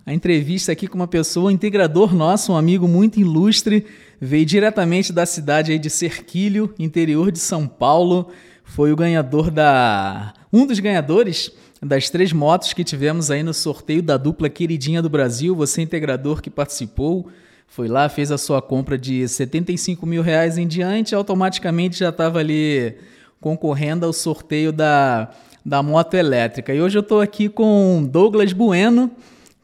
a 0.06 0.14
entrevista 0.14 0.72
aqui 0.72 0.88
com 0.88 0.98
uma 0.98 1.08
pessoa, 1.08 1.48
um 1.48 1.52
integrador 1.52 2.14
nosso, 2.14 2.54
um 2.54 2.56
amigo 2.56 2.88
muito 2.88 3.20
ilustre, 3.20 3.88
veio 4.22 4.46
diretamente 4.46 5.12
da 5.12 5.26
cidade 5.26 5.72
aí 5.72 5.80
de 5.80 5.90
Serquilho, 5.90 6.76
interior 6.78 7.32
de 7.32 7.40
São 7.40 7.68
Paulo. 7.68 8.30
Foi 8.64 8.92
o 8.92 8.96
ganhador 8.96 9.50
da. 9.50 10.32
um 10.54 10.68
dos 10.68 10.80
ganhadores 10.80 11.52
das 11.84 12.10
três 12.10 12.32
motos 12.32 12.74
que 12.74 12.84
tivemos 12.84 13.30
aí 13.30 13.44
no 13.44 13.54
sorteio 13.54 14.02
da 14.02 14.16
dupla 14.16 14.50
queridinha 14.50 15.02
do 15.02 15.10
Brasil. 15.10 15.56
Você, 15.56 15.82
integrador 15.82 16.42
que 16.42 16.50
participou, 16.50 17.28
foi 17.68 17.88
lá, 17.88 18.08
fez 18.08 18.32
a 18.32 18.38
sua 18.38 18.62
compra 18.62 18.98
de 18.98 19.28
75 19.28 20.06
mil 20.06 20.22
reais 20.22 20.58
em 20.58 20.68
diante, 20.68 21.14
automaticamente 21.14 22.00
já 22.00 22.10
estava 22.10 22.40
ali 22.40 22.96
concorrendo 23.42 24.06
ao 24.06 24.14
sorteio 24.14 24.72
da, 24.72 25.32
da 25.66 25.84
moto 25.84 26.14
elétrica. 26.14 26.74
E 26.74 26.82
hoje 26.82 26.98
eu 26.98 27.02
estou 27.02 27.20
aqui 27.20 27.50
com 27.50 28.08
Douglas 28.10 28.54
Bueno, 28.54 29.12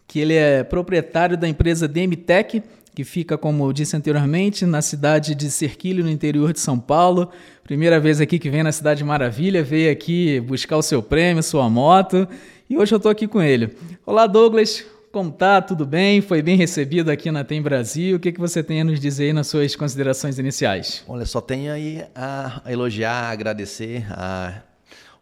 que 0.07 0.19
ele 0.19 0.33
é 0.33 0.63
proprietário 0.63 1.37
da 1.37 1.47
empresa 1.47 1.87
DMTech, 1.87 2.61
que 2.95 3.03
fica, 3.03 3.37
como 3.37 3.65
eu 3.65 3.73
disse 3.73 3.95
anteriormente, 3.95 4.65
na 4.65 4.81
cidade 4.81 5.35
de 5.35 5.49
Serquilho, 5.49 6.03
no 6.03 6.09
interior 6.09 6.53
de 6.53 6.59
São 6.59 6.79
Paulo. 6.79 7.29
Primeira 7.63 7.99
vez 7.99 8.19
aqui 8.19 8.39
que 8.39 8.49
vem 8.49 8.63
na 8.63 8.71
Cidade 8.71 9.03
Maravilha, 9.03 9.63
veio 9.63 9.91
aqui 9.91 10.39
buscar 10.41 10.77
o 10.77 10.81
seu 10.81 11.01
prêmio, 11.01 11.43
sua 11.43 11.69
moto, 11.69 12.27
e 12.69 12.77
hoje 12.77 12.93
eu 12.93 12.97
estou 12.97 13.11
aqui 13.11 13.27
com 13.27 13.41
ele. 13.41 13.75
Olá, 14.05 14.25
Douglas, 14.27 14.83
como 15.11 15.31
tá? 15.31 15.61
Tudo 15.61 15.85
bem? 15.85 16.21
Foi 16.21 16.41
bem 16.41 16.55
recebido 16.55 17.09
aqui 17.09 17.31
na 17.31 17.43
Tem 17.43 17.61
Brasil. 17.61 18.17
O 18.17 18.19
que, 18.19 18.31
que 18.31 18.39
você 18.39 18.61
tem 18.61 18.81
a 18.81 18.83
nos 18.83 18.99
dizer 18.99 19.25
aí 19.25 19.33
nas 19.33 19.47
suas 19.47 19.75
considerações 19.75 20.37
iniciais? 20.37 21.03
Olha, 21.07 21.25
só 21.25 21.41
tenho 21.41 21.71
aí 21.71 22.03
a, 22.13 22.61
elogiar, 22.67 23.11
a 23.11 23.29
agradecer 23.31 24.05
a, 24.11 24.61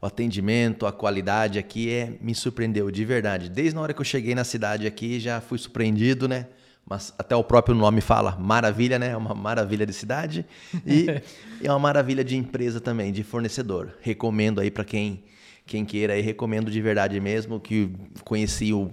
o 0.01 0.05
atendimento, 0.05 0.85
a 0.85 0.91
qualidade 0.91 1.57
aqui 1.57 1.89
é, 1.89 2.13
me 2.21 2.35
surpreendeu 2.35 2.91
de 2.91 3.05
verdade. 3.05 3.49
Desde 3.49 3.77
a 3.77 3.81
hora 3.81 3.93
que 3.93 4.01
eu 4.01 4.05
cheguei 4.05 4.35
na 4.35 4.43
cidade 4.43 4.85
aqui, 4.85 5.19
já 5.19 5.39
fui 5.39 5.57
surpreendido, 5.57 6.27
né? 6.27 6.47
Mas 6.89 7.13
até 7.17 7.35
o 7.35 7.43
próprio 7.43 7.75
nome 7.75 7.99
fala 7.99 8.37
maravilha, 8.39 8.97
né? 8.97 9.09
É 9.09 9.17
uma 9.17 9.35
maravilha 9.35 9.85
de 9.85 9.91
cidade 9.91 10.45
e 10.85 11.07
é 11.61 11.69
uma 11.69 11.79
maravilha 11.79 12.23
de 12.23 12.37
empresa 12.37 12.79
também, 12.79 13.11
de 13.11 13.23
fornecedor. 13.23 13.97
Recomendo 14.01 14.61
aí 14.61 14.71
para 14.71 14.85
quem 14.85 15.23
quem 15.65 15.83
queira 15.83 16.13
aí, 16.13 16.21
recomendo 16.21 16.71
de 16.71 16.81
verdade 16.81 17.19
mesmo 17.19 17.59
que 17.59 17.91
conheci 18.23 18.71
o, 18.71 18.89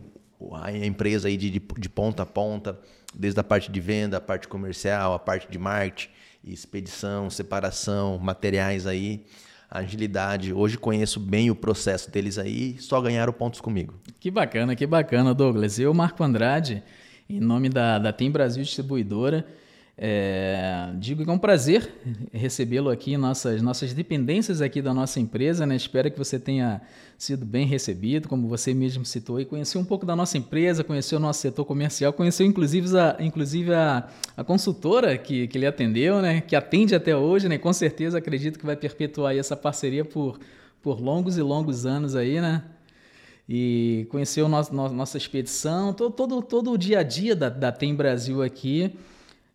a 0.61 0.73
empresa 0.73 1.29
aí 1.29 1.37
de, 1.37 1.49
de, 1.49 1.63
de 1.79 1.89
ponta 1.89 2.25
a 2.25 2.27
ponta, 2.27 2.77
desde 3.15 3.39
a 3.39 3.45
parte 3.45 3.71
de 3.71 3.81
venda, 3.81 4.17
a 4.17 4.21
parte 4.21 4.49
comercial, 4.49 5.15
a 5.15 5.19
parte 5.21 5.49
de 5.49 5.57
marketing, 5.57 6.11
expedição, 6.43 7.31
separação, 7.31 8.19
materiais 8.19 8.89
aí 8.89 9.25
agilidade. 9.71 10.53
Hoje 10.53 10.79
conheço 10.79 11.19
bem 11.19 11.51
o 11.51 11.55
processo 11.55 12.11
deles 12.11 12.39
aí, 12.39 12.77
só 12.79 13.01
ganharam 13.01 13.33
pontos 13.33 13.61
comigo. 13.61 13.95
Que 14.21 14.31
bacana, 14.31 14.77
que 14.77 14.87
bacana, 14.87 15.35
Douglas. 15.35 15.79
Eu, 15.81 15.93
Marco 15.93 16.23
Andrade, 16.23 16.83
em 17.29 17.41
nome 17.41 17.69
da, 17.69 17.99
da 17.99 18.13
Tem 18.13 18.31
Brasil 18.31 18.63
Distribuidora, 18.63 19.47
é, 19.97 20.91
digo 20.99 21.23
que 21.23 21.31
é 21.31 21.33
um 21.33 21.39
prazer 21.39 21.89
recebê-lo 22.33 22.91
aqui 22.91 23.17
nossas, 23.17 23.63
nossas 23.63 23.93
dependências 23.93 24.61
aqui 24.61 24.83
da 24.83 24.93
nossa 24.93 25.21
empresa. 25.21 25.65
Né? 25.65 25.77
Espero 25.77 26.11
que 26.11 26.19
você 26.19 26.39
tenha 26.39 26.81
sido 27.17 27.47
bem 27.47 27.65
recebido, 27.65 28.29
como 28.29 28.49
você 28.49 28.75
mesmo 28.75 29.05
citou, 29.05 29.41
e 29.41 29.45
conheceu 29.45 29.81
um 29.81 29.85
pouco 29.85 30.05
da 30.05 30.17
nossa 30.17 30.37
empresa, 30.37 30.83
conheceu 30.83 31.19
o 31.19 31.21
nosso 31.21 31.41
setor 31.41 31.65
comercial, 31.65 32.13
conheceu 32.13 32.45
inclusive 32.45 32.99
a, 32.99 33.17
inclusive 33.21 33.73
a, 33.73 34.09
a 34.37 34.43
consultora 34.43 35.17
que, 35.17 35.47
que 35.47 35.57
ele 35.57 35.67
atendeu, 35.67 36.21
né? 36.21 36.41
que 36.41 36.57
atende 36.57 36.95
até 36.95 37.17
hoje, 37.17 37.49
né? 37.49 37.57
com 37.57 37.73
certeza 37.73 38.19
acredito 38.19 38.59
que 38.59 38.67
vai 38.67 38.77
perpetuar 38.77 39.37
essa 39.37 39.57
parceria 39.57 40.05
por, 40.05 40.41
por 40.83 41.01
longos 41.01 41.39
e 41.39 41.43
longos 41.43 41.87
anos 41.87 42.17
aí, 42.17 42.41
né? 42.41 42.65
E 43.49 44.07
conheceu 44.11 44.49
nosso, 44.49 44.75
nossa 44.75 45.19
expedição, 45.19 45.93
todo, 45.93 46.13
todo, 46.13 46.43
todo 46.43 46.73
o 46.73 46.79
dia 46.79 47.01
a 47.01 47.03
dia 47.03 47.37
da, 47.37 47.49
da 47.49 47.71
Tem 47.71 47.95
Brasil 47.95 48.43
aqui. 48.43 48.95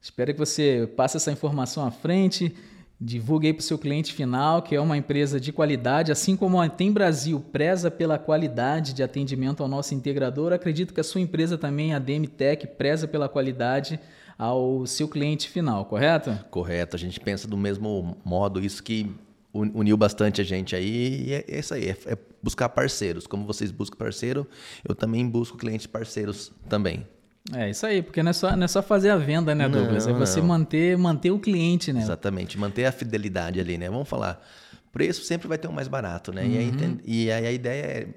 Espero 0.02 0.34
que 0.34 0.40
você 0.40 0.90
passe 0.96 1.18
essa 1.18 1.32
informação 1.32 1.86
à 1.86 1.92
frente, 1.92 2.56
divulgue 3.02 3.48
aí 3.48 3.54
para 3.54 3.62
o 3.62 3.64
seu 3.64 3.78
cliente 3.78 4.14
final, 4.14 4.62
que 4.62 4.76
é 4.76 4.80
uma 4.80 4.96
empresa 4.96 5.40
de 5.40 5.52
qualidade, 5.52 6.12
assim 6.12 6.36
como 6.36 6.62
a 6.62 6.70
Tem 6.70 6.92
Brasil 6.92 7.44
preza 7.52 7.90
pela 7.90 8.18
qualidade 8.18 8.94
de 8.94 9.04
atendimento 9.04 9.64
ao 9.64 9.68
nosso 9.68 9.94
integrador, 9.96 10.54
acredito 10.54 10.94
que 10.94 11.02
a 11.02 11.04
sua 11.04 11.22
empresa 11.22 11.58
também, 11.58 11.94
a 11.94 12.00
DMTech, 12.00 12.68
preza 12.68 13.08
pela 13.08 13.28
qualidade 13.28 14.00
ao 14.38 14.86
seu 14.86 15.08
cliente 15.08 15.50
final, 15.50 15.84
correto? 15.86 16.38
Correto, 16.50 16.96
a 16.96 17.00
gente 17.00 17.20
pensa 17.20 17.46
do 17.46 17.58
mesmo 17.58 18.16
modo, 18.24 18.64
isso 18.64 18.82
que 18.82 19.14
uniu 19.54 19.98
bastante 19.98 20.42
a 20.42 20.44
gente 20.44 20.76
aí 20.76 21.26
e 21.28 21.34
é, 21.34 21.46
é 21.48 21.60
isso 21.60 21.74
aí, 21.74 21.90
é, 21.90 21.98
é, 22.06 22.18
buscar 22.42 22.70
parceiros. 22.70 23.26
Como 23.26 23.46
vocês 23.46 23.72
buscam 23.72 23.98
parceiro, 23.98 24.48
eu 24.88 24.96
também 24.96 25.28
busco 25.28 25.58
clientes 25.58 25.88
parceiros 25.88 26.52
também. 26.68 27.06
É 27.54 27.70
isso 27.70 27.86
aí, 27.86 28.02
porque 28.02 28.22
não 28.22 28.30
é 28.30 28.34
só, 28.34 28.56
não 28.56 28.66
é 28.66 28.68
só 28.68 28.82
fazer 28.82 29.09
a 29.09 29.16
venda, 29.16 29.56
né, 29.56 29.68
Douglas? 29.68 30.06
Não, 30.06 30.16
é 30.16 30.20
você 30.20 30.42
manter, 30.42 30.98
manter 30.98 31.32
o 31.32 31.40
cliente, 31.40 31.92
né? 31.92 32.02
Exatamente, 32.02 32.58
manter 32.59 32.86
a 32.86 32.92
fidelidade 32.92 33.59
ali, 33.59 33.78
né? 33.78 33.90
Vamos 33.90 34.08
falar, 34.08 34.46
preço 34.92 35.24
sempre 35.24 35.48
vai 35.48 35.58
ter 35.58 35.68
um 35.68 35.72
mais 35.72 35.88
barato, 35.88 36.32
né? 36.32 36.44
Uhum. 36.44 36.52
E, 36.52 36.58
aí, 36.58 36.72
tem, 36.72 37.00
e 37.06 37.32
aí 37.32 37.48
a 37.48 37.52
ideia 37.52 37.84
é 37.84 38.08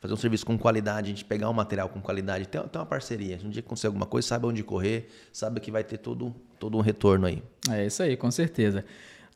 fazer 0.00 0.14
um 0.14 0.16
serviço 0.16 0.44
com 0.44 0.58
qualidade, 0.58 1.06
a 1.06 1.08
gente 1.10 1.24
pegar 1.24 1.48
um 1.48 1.52
material 1.52 1.88
com 1.88 2.00
qualidade, 2.00 2.48
ter, 2.48 2.60
ter 2.62 2.78
uma 2.78 2.86
parceria. 2.86 3.38
Um 3.44 3.50
dia 3.50 3.62
que 3.62 3.68
acontecer 3.68 3.86
alguma 3.86 4.06
coisa, 4.06 4.26
sabe 4.26 4.46
onde 4.46 4.62
correr, 4.62 5.08
sabe 5.32 5.60
que 5.60 5.70
vai 5.70 5.84
ter 5.84 5.98
todo, 5.98 6.34
todo 6.58 6.76
um 6.76 6.80
retorno 6.80 7.26
aí. 7.26 7.42
É 7.70 7.86
isso 7.86 8.02
aí, 8.02 8.16
com 8.16 8.30
certeza. 8.30 8.84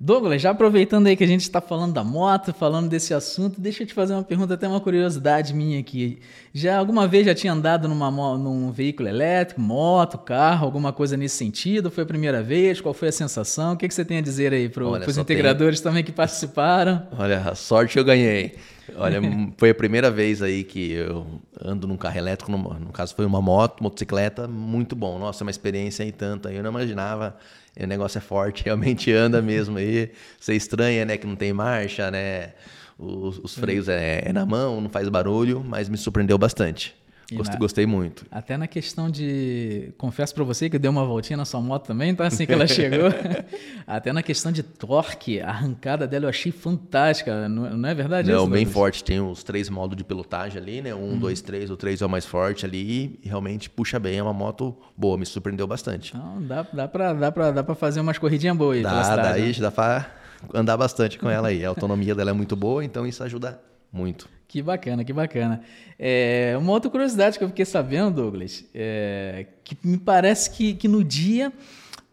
Douglas, 0.02 0.40
já 0.40 0.48
aproveitando 0.52 1.08
aí 1.08 1.14
que 1.14 1.22
a 1.22 1.26
gente 1.26 1.42
está 1.42 1.60
falando 1.60 1.92
da 1.92 2.02
moto, 2.02 2.54
falando 2.54 2.88
desse 2.88 3.12
assunto, 3.12 3.60
deixa 3.60 3.82
eu 3.82 3.86
te 3.86 3.92
fazer 3.92 4.14
uma 4.14 4.22
pergunta, 4.22 4.54
até 4.54 4.66
uma 4.66 4.80
curiosidade 4.80 5.52
minha 5.52 5.78
aqui. 5.78 6.20
Já 6.54 6.78
alguma 6.78 7.06
vez 7.06 7.26
já 7.26 7.34
tinha 7.34 7.52
andado 7.52 7.86
numa, 7.86 8.10
num 8.38 8.72
veículo 8.72 9.10
elétrico, 9.10 9.60
moto, 9.60 10.16
carro, 10.16 10.64
alguma 10.64 10.90
coisa 10.90 11.18
nesse 11.18 11.36
sentido? 11.36 11.90
Foi 11.90 12.04
a 12.04 12.06
primeira 12.06 12.42
vez? 12.42 12.80
Qual 12.80 12.94
foi 12.94 13.08
a 13.08 13.12
sensação? 13.12 13.74
O 13.74 13.76
que, 13.76 13.86
que 13.86 13.92
você 13.92 14.02
tem 14.02 14.16
a 14.16 14.22
dizer 14.22 14.54
aí 14.54 14.70
para 14.70 14.84
os 14.84 15.18
integradores 15.18 15.82
também 15.82 16.02
que 16.02 16.12
participaram? 16.12 17.06
Olha, 17.18 17.50
a 17.50 17.54
sorte 17.54 17.98
eu 17.98 18.04
ganhei. 18.04 18.54
Olha, 18.96 19.20
foi 19.56 19.70
a 19.70 19.74
primeira 19.74 20.10
vez 20.10 20.42
aí 20.42 20.64
que 20.64 20.92
eu 20.92 21.26
ando 21.62 21.86
num 21.86 21.96
carro 21.96 22.18
elétrico, 22.18 22.50
no, 22.50 22.58
no 22.58 22.92
caso 22.92 23.14
foi 23.14 23.24
uma 23.24 23.40
moto, 23.40 23.82
motocicleta, 23.82 24.46
muito 24.46 24.94
bom. 24.96 25.18
Nossa, 25.18 25.44
uma 25.44 25.50
experiência 25.50 26.04
aí 26.04 26.12
tanto. 26.12 26.48
Eu 26.48 26.62
não 26.62 26.70
imaginava 26.70 27.36
o 27.78 27.86
negócio 27.86 28.18
é 28.18 28.20
forte, 28.20 28.64
realmente 28.66 29.12
anda 29.12 29.40
mesmo 29.40 29.78
aí. 29.78 30.10
Você 30.38 30.54
estranha, 30.54 31.04
né, 31.04 31.16
que 31.16 31.26
não 31.26 31.36
tem 31.36 31.52
marcha, 31.52 32.10
né? 32.10 32.52
Os, 32.98 33.38
os 33.38 33.54
freios 33.54 33.88
é, 33.88 34.22
é, 34.26 34.32
na 34.32 34.44
mão, 34.44 34.78
não 34.78 34.90
faz 34.90 35.08
barulho, 35.08 35.64
mas 35.66 35.88
me 35.88 35.96
surpreendeu 35.96 36.36
bastante. 36.36 36.94
Gostei, 37.36 37.54
na, 37.54 37.58
gostei, 37.58 37.86
muito. 37.86 38.26
Até 38.30 38.56
na 38.56 38.66
questão 38.66 39.10
de. 39.10 39.92
Confesso 39.96 40.34
para 40.34 40.44
você 40.44 40.68
que 40.68 40.78
deu 40.78 40.90
uma 40.90 41.04
voltinha 41.04 41.36
na 41.36 41.44
sua 41.44 41.60
moto 41.60 41.86
também, 41.86 42.14
tá? 42.14 42.26
Assim 42.26 42.46
que 42.46 42.52
ela 42.52 42.66
chegou. 42.66 43.08
até 43.86 44.12
na 44.12 44.22
questão 44.22 44.50
de 44.50 44.62
torque, 44.62 45.40
a 45.40 45.48
arrancada 45.48 46.06
dela 46.06 46.26
eu 46.26 46.28
achei 46.28 46.50
fantástica. 46.50 47.48
Não, 47.48 47.76
não 47.76 47.88
é 47.88 47.94
verdade 47.94 48.30
Não, 48.30 48.42
isso, 48.42 48.50
bem 48.50 48.66
forte. 48.66 49.04
Tem 49.04 49.20
os 49.20 49.42
três 49.42 49.68
modos 49.68 49.96
de 49.96 50.04
pilotagem 50.04 50.60
ali, 50.60 50.82
né? 50.82 50.94
Um, 50.94 51.12
hum. 51.12 51.18
dois, 51.18 51.40
três. 51.40 51.70
O 51.70 51.76
três 51.76 52.02
é 52.02 52.06
o 52.06 52.08
mais 52.08 52.26
forte 52.26 52.66
ali 52.66 53.18
e 53.22 53.28
realmente 53.28 53.70
puxa 53.70 53.98
bem. 53.98 54.18
É 54.18 54.22
uma 54.22 54.32
moto 54.32 54.76
boa, 54.96 55.16
me 55.16 55.24
surpreendeu 55.26 55.66
bastante. 55.66 56.16
Não, 56.16 56.42
dá, 56.42 56.66
dá, 56.72 56.88
pra, 56.88 57.12
dá, 57.12 57.32
pra, 57.32 57.50
dá 57.50 57.62
pra 57.62 57.74
fazer 57.74 58.00
umas 58.00 58.18
corridinhas 58.18 58.56
boas 58.56 58.78
aí. 58.78 58.82
Dá, 58.82 59.16
dá, 59.16 59.32
né? 59.34 59.52
dá 59.52 59.70
pra 59.70 60.10
andar 60.54 60.76
bastante 60.76 61.18
com 61.18 61.28
ela 61.28 61.48
aí. 61.48 61.64
A 61.64 61.68
autonomia 61.68 62.14
dela 62.14 62.30
é 62.30 62.34
muito 62.34 62.56
boa, 62.56 62.84
então 62.84 63.06
isso 63.06 63.22
ajuda 63.22 63.60
muito. 63.92 64.28
Que 64.48 64.60
bacana, 64.60 65.04
que 65.04 65.12
bacana. 65.12 65.62
É, 65.98 66.56
uma 66.58 66.72
outra 66.72 66.90
curiosidade 66.90 67.38
que 67.38 67.44
eu 67.44 67.48
fiquei 67.48 67.64
sabendo, 67.64 68.22
Douglas, 68.22 68.64
é, 68.74 69.46
que 69.62 69.76
me 69.84 69.96
parece 69.96 70.50
que, 70.50 70.74
que 70.74 70.88
no 70.88 71.04
dia 71.04 71.52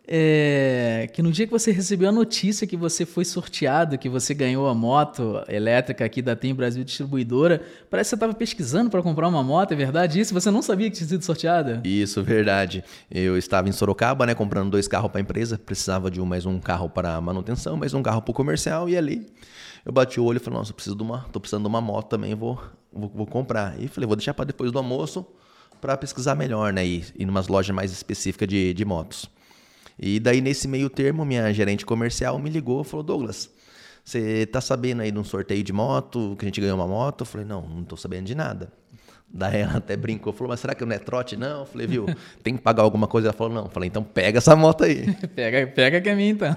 é, 0.09 1.09
que 1.11 1.21
no 1.21 1.31
dia 1.31 1.45
que 1.45 1.51
você 1.51 1.69
recebeu 1.69 2.07
a 2.07 2.11
notícia 2.13 2.65
que 2.65 2.77
você 2.77 3.05
foi 3.05 3.25
sorteado, 3.25 3.97
que 3.97 4.07
você 4.07 4.33
ganhou 4.33 4.69
a 4.69 4.73
moto 4.73 5.43
elétrica 5.49 6.05
aqui 6.05 6.21
da 6.21 6.33
Tem 6.33 6.55
Brasil 6.55 6.81
Distribuidora, 6.83 7.61
parece 7.89 8.07
que 8.07 8.09
você 8.11 8.15
estava 8.15 8.33
pesquisando 8.33 8.89
para 8.89 9.01
comprar 9.01 9.27
uma 9.27 9.43
moto, 9.43 9.73
é 9.73 9.75
verdade 9.75 10.19
isso? 10.19 10.33
Você 10.33 10.49
não 10.49 10.61
sabia 10.61 10.89
que 10.89 10.95
tinha 10.95 11.09
sido 11.09 11.23
sorteada? 11.23 11.81
Isso, 11.83 12.23
verdade. 12.23 12.85
Eu 13.11 13.37
estava 13.37 13.67
em 13.67 13.73
Sorocaba, 13.73 14.25
né, 14.25 14.33
comprando 14.33 14.71
dois 14.71 14.87
carros 14.87 15.11
para 15.11 15.19
a 15.19 15.21
empresa, 15.21 15.57
precisava 15.57 16.09
de 16.09 16.21
um, 16.21 16.25
mais 16.25 16.45
um 16.45 16.57
carro 16.57 16.89
para 16.89 17.19
manutenção, 17.19 17.75
mais 17.75 17.93
um 17.93 18.01
carro 18.01 18.21
para 18.21 18.31
o 18.31 18.33
comercial, 18.33 18.87
e 18.87 18.95
ali 18.95 19.27
eu 19.87 19.93
bati 19.93 20.19
o 20.19 20.25
olho 20.25 20.35
e 20.35 20.39
falei, 20.41 20.59
nossa, 20.59 20.71
eu 20.71 20.75
preciso 20.75 20.97
de 20.97 21.01
uma, 21.01 21.25
tô 21.31 21.39
precisando 21.39 21.63
de 21.63 21.69
uma 21.69 21.79
moto 21.79 22.09
também, 22.09 22.35
vou, 22.35 22.61
vou, 22.91 23.09
vou 23.15 23.25
comprar. 23.25 23.81
E 23.81 23.87
falei, 23.87 24.05
vou 24.05 24.17
deixar 24.17 24.33
para 24.33 24.43
depois 24.43 24.69
do 24.69 24.77
almoço 24.77 25.25
para 25.79 25.95
pesquisar 25.95 26.35
melhor, 26.35 26.73
né, 26.73 26.85
e 26.85 26.97
ir 26.97 27.13
em 27.17 27.25
umas 27.25 27.47
lojas 27.47 27.73
mais 27.73 27.89
específicas 27.89 28.49
de, 28.49 28.73
de 28.73 28.83
motos. 28.83 29.29
E 29.97 30.19
daí, 30.19 30.41
nesse 30.41 30.67
meio 30.67 30.89
termo, 30.89 31.23
minha 31.23 31.53
gerente 31.53 31.85
comercial 31.85 32.37
me 32.37 32.49
ligou 32.49 32.81
e 32.81 32.83
falou: 32.83 33.01
Douglas, 33.01 33.49
você 34.03 34.45
tá 34.45 34.59
sabendo 34.59 35.03
aí 35.03 35.09
de 35.09 35.17
um 35.17 35.23
sorteio 35.23 35.63
de 35.63 35.71
moto, 35.71 36.35
que 36.37 36.43
a 36.43 36.47
gente 36.49 36.59
ganhou 36.59 36.75
uma 36.75 36.85
moto? 36.85 37.21
Eu 37.21 37.25
falei: 37.25 37.47
Não, 37.47 37.61
não 37.61 37.83
tô 37.85 37.95
sabendo 37.95 38.25
de 38.25 38.35
nada. 38.35 38.71
Daí 39.29 39.59
ela 39.59 39.77
até 39.77 39.97
brincou, 39.97 40.31
falou, 40.31 40.49
mas 40.49 40.61
será 40.61 40.73
que 40.73 40.85
não 40.85 40.95
é 40.95 40.99
trote? 40.99 41.35
Não, 41.35 41.59
eu 41.59 41.65
falei, 41.65 41.85
viu, 41.85 42.05
tem 42.41 42.55
que 42.55 42.61
pagar 42.61 42.83
alguma 42.83 43.07
coisa? 43.07 43.27
Ela 43.27 43.33
falou, 43.33 43.53
não. 43.53 43.65
Eu 43.65 43.69
falei, 43.69 43.87
então 43.87 44.01
pega 44.01 44.37
essa 44.37 44.55
moto 44.55 44.85
aí. 44.85 45.13
pega, 45.35 45.67
pega 45.67 45.99
que 45.99 46.09
é 46.09 46.15
minha 46.15 46.31
então. 46.31 46.55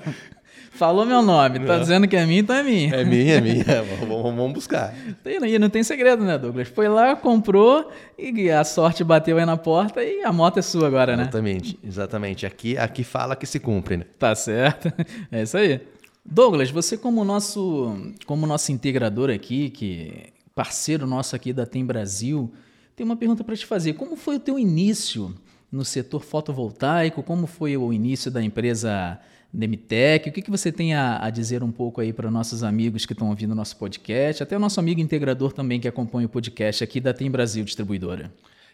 Falou 0.70 1.04
meu 1.04 1.20
nome, 1.20 1.58
tá 1.60 1.74
não. 1.74 1.80
dizendo 1.80 2.08
que 2.08 2.16
é 2.16 2.24
minha, 2.24 2.40
então 2.40 2.56
é 2.56 2.62
minha. 2.62 2.94
É 2.94 3.04
minha, 3.04 3.34
é 3.34 3.40
minha. 3.40 3.64
vamos, 4.00 4.22
vamos 4.22 4.52
buscar. 4.52 4.94
Tem, 5.22 5.58
não 5.58 5.68
tem 5.68 5.82
segredo, 5.82 6.24
né, 6.24 6.38
Douglas? 6.38 6.68
Foi 6.68 6.88
lá, 6.88 7.14
comprou 7.16 7.90
e 8.18 8.50
a 8.50 8.64
sorte 8.64 9.04
bateu 9.04 9.36
aí 9.36 9.44
na 9.44 9.56
porta 9.56 10.02
e 10.02 10.22
a 10.22 10.32
moto 10.32 10.58
é 10.58 10.62
sua 10.62 10.86
agora, 10.86 11.16
né? 11.16 11.24
Exatamente, 11.24 11.78
exatamente. 11.84 12.46
Aqui, 12.46 12.78
aqui 12.78 13.04
fala 13.04 13.36
que 13.36 13.46
se 13.46 13.58
cumpre, 13.58 13.98
né? 13.98 14.06
Tá 14.18 14.34
certo. 14.34 14.90
É 15.30 15.42
isso 15.42 15.56
aí. 15.56 15.80
Douglas, 16.24 16.70
você 16.70 16.96
como 16.96 17.24
nosso, 17.24 18.12
como 18.24 18.46
nosso 18.46 18.72
integrador 18.72 19.30
aqui, 19.30 19.70
que 19.70 20.32
parceiro 20.54 21.06
nosso 21.06 21.34
aqui 21.34 21.52
da 21.52 21.66
Tem 21.66 21.84
Brasil, 21.84 22.52
tem 22.94 23.04
uma 23.04 23.16
pergunta 23.16 23.42
para 23.42 23.56
te 23.56 23.66
fazer. 23.66 23.94
Como 23.94 24.16
foi 24.16 24.36
o 24.36 24.40
teu 24.40 24.58
início 24.58 25.34
no 25.70 25.84
setor 25.84 26.22
fotovoltaico? 26.22 27.22
Como 27.22 27.46
foi 27.46 27.76
o 27.76 27.92
início 27.92 28.30
da 28.30 28.42
empresa 28.42 29.18
Demitec. 29.52 30.28
O 30.28 30.32
que, 30.32 30.42
que 30.42 30.50
você 30.50 30.70
tem 30.70 30.94
a, 30.94 31.24
a 31.24 31.30
dizer 31.30 31.62
um 31.62 31.72
pouco 31.72 32.00
aí 32.00 32.12
para 32.12 32.30
nossos 32.30 32.62
amigos 32.62 33.04
que 33.04 33.12
estão 33.12 33.28
ouvindo 33.28 33.52
o 33.52 33.54
nosso 33.54 33.76
podcast, 33.76 34.42
até 34.42 34.56
o 34.56 34.60
nosso 34.60 34.78
amigo 34.78 35.00
integrador 35.00 35.52
também 35.52 35.80
que 35.80 35.88
acompanha 35.88 36.26
o 36.26 36.30
podcast 36.30 36.84
aqui 36.84 37.00
da 37.00 37.12
Tem 37.12 37.30
Brasil 37.30 37.64
Distribuidora? 37.64 38.32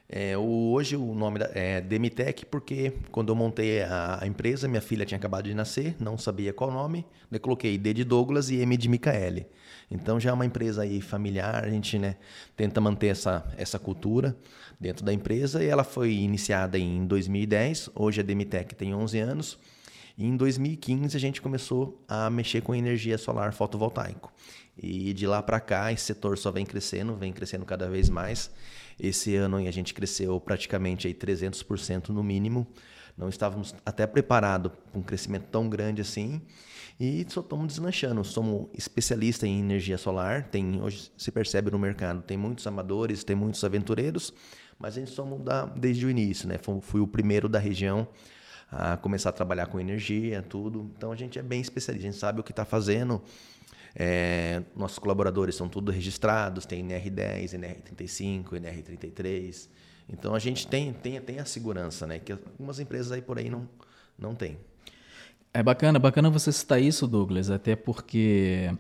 É, 0.09 0.39
hoje 0.39 0.95
o 0.95 1.15
nome 1.15 1.41
é 1.53 1.81
Demitec 1.81 2.47
porque 2.47 2.93
quando 3.11 3.31
eu 3.31 3.35
montei 3.35 3.83
a, 3.83 4.21
a, 4.23 4.27
empresa, 4.27 4.69
minha 4.69 4.81
filha 4.81 5.05
tinha 5.05 5.19
acabado 5.19 5.47
de 5.47 5.55
nascer, 5.55 5.97
não 5.99 6.17
sabia 6.17 6.53
qual 6.53 6.71
nome, 6.71 7.05
eu 7.31 7.41
coloquei 7.41 7.77
D 7.77 7.93
de 7.93 8.05
Douglas 8.05 8.49
e 8.49 8.57
M 8.57 8.77
de 8.77 8.89
Micaele. 8.89 9.47
Então 9.91 10.21
já 10.21 10.31
é 10.31 10.33
uma 10.33 10.47
empresa 10.47 10.83
aí 10.83 11.01
familiar, 11.01 11.65
a 11.65 11.71
gente 11.71 11.99
né, 11.99 12.17
tenta 12.57 12.81
manter 12.81 13.09
essa, 13.09 13.45
essa 13.57 13.81
cultura 13.81 14.37
dentro 14.79 15.05
da 15.05 15.13
empresa 15.13 15.65
e 15.65 15.67
ela 15.67 15.83
foi 15.83 16.13
iniciada 16.13 16.79
em 16.79 17.05
2010, 17.05 17.91
hoje 17.93 18.21
a 18.21 18.25
Demitec 18.25 18.77
tem 18.77 18.95
11 18.95 19.19
anos, 19.19 19.59
e 20.19 20.27
em 20.27 20.37
2015 20.37 21.15
a 21.17 21.21
gente 21.21 21.43
começou 21.43 22.03
a 22.09 22.31
mexer 22.31 22.63
com 22.63 22.75
energia 22.75 23.19
solar 23.19 23.53
fotovoltaico. 23.53 24.33
E 24.77 25.13
de 25.13 25.27
lá 25.27 25.43
para 25.43 25.61
cá 25.61 25.93
esse 25.93 26.05
setor 26.05 26.39
só 26.39 26.51
vem 26.51 26.65
crescendo, 26.65 27.15
vem 27.15 27.33
crescendo 27.33 27.67
cada 27.67 27.89
vez 27.89 28.09
mais. 28.09 28.51
Esse 28.99 29.37
ano 29.37 29.59
a 29.59 29.71
gente 29.71 29.93
cresceu 29.93 30.41
praticamente 30.41 31.07
aí 31.07 31.15
300% 31.15 32.09
no 32.09 32.23
mínimo. 32.23 32.67
Não 33.17 33.29
estávamos 33.29 33.75
até 33.85 34.07
preparados 34.07 34.73
para 34.91 34.99
um 34.99 35.03
crescimento 35.03 35.49
tão 35.51 35.69
grande 35.69 36.01
assim. 36.01 36.41
E 36.99 37.27
só 37.29 37.41
estamos 37.41 37.67
deslanchando. 37.67 38.25
Somos 38.25 38.69
especialistas 38.73 39.47
em 39.47 39.61
energia 39.61 39.99
solar. 39.99 40.49
Tem, 40.49 40.81
hoje 40.81 41.11
se 41.17 41.31
percebe 41.31 41.71
no 41.71 41.79
mercado, 41.79 42.23
tem 42.23 42.39
muitos 42.39 42.67
amadores, 42.67 43.23
tem 43.23 43.37
muitos 43.37 43.63
aventureiros, 43.65 44.33
mas 44.79 44.97
a 44.97 45.01
gente 45.01 45.11
somos 45.11 45.43
da, 45.43 45.67
desde 45.67 46.07
o 46.07 46.11
início, 46.11 46.49
né? 46.49 46.59
Fui 46.81 47.01
o 47.01 47.07
primeiro 47.07 47.51
da 47.51 47.59
região 47.59 48.09
a 48.71 48.97
começar 48.97 49.31
a 49.31 49.33
trabalhar 49.33 49.67
com 49.67 49.79
energia, 49.79 50.43
tudo. 50.43 50.91
Então 50.97 51.13
a 51.13 51.17
gente 51.17 51.39
é 51.39 51.43
bem 51.43 51.61
especialista, 51.61 52.09
a 52.09 52.11
gente 52.11 52.21
sabe 52.21 52.41
o 52.41 52.43
que 52.43 52.53
está 52.53 52.65
fazendo. 52.65 53.23
É, 53.95 54.63
nossos 54.77 54.99
colaboradores 54.99 55.55
são 55.55 55.69
tudo 55.69 55.91
registrados, 55.91 56.67
tem 56.67 56.87
NR10, 56.87 57.53
NR35, 57.53 58.45
NR33. 58.51 59.69
Então 60.09 60.35
a 60.35 60.39
gente 60.39 60.67
tem, 60.67 60.93
tem, 60.93 61.21
tem 61.21 61.39
a 61.39 61.45
segurança, 61.45 62.07
né? 62.07 62.19
Que 62.19 62.33
algumas 62.33 62.79
empresas 62.79 63.11
aí 63.13 63.23
por 63.23 63.39
aí 63.39 63.49
não, 63.49 63.69
não 64.19 64.35
tem. 64.35 64.59
É 65.53 65.63
bacana, 65.63 65.99
bacana 65.99 66.29
você 66.29 66.53
citar 66.53 66.81
isso, 66.81 67.07
Douglas, 67.07 67.51
até 67.51 67.75
porque 67.75 68.71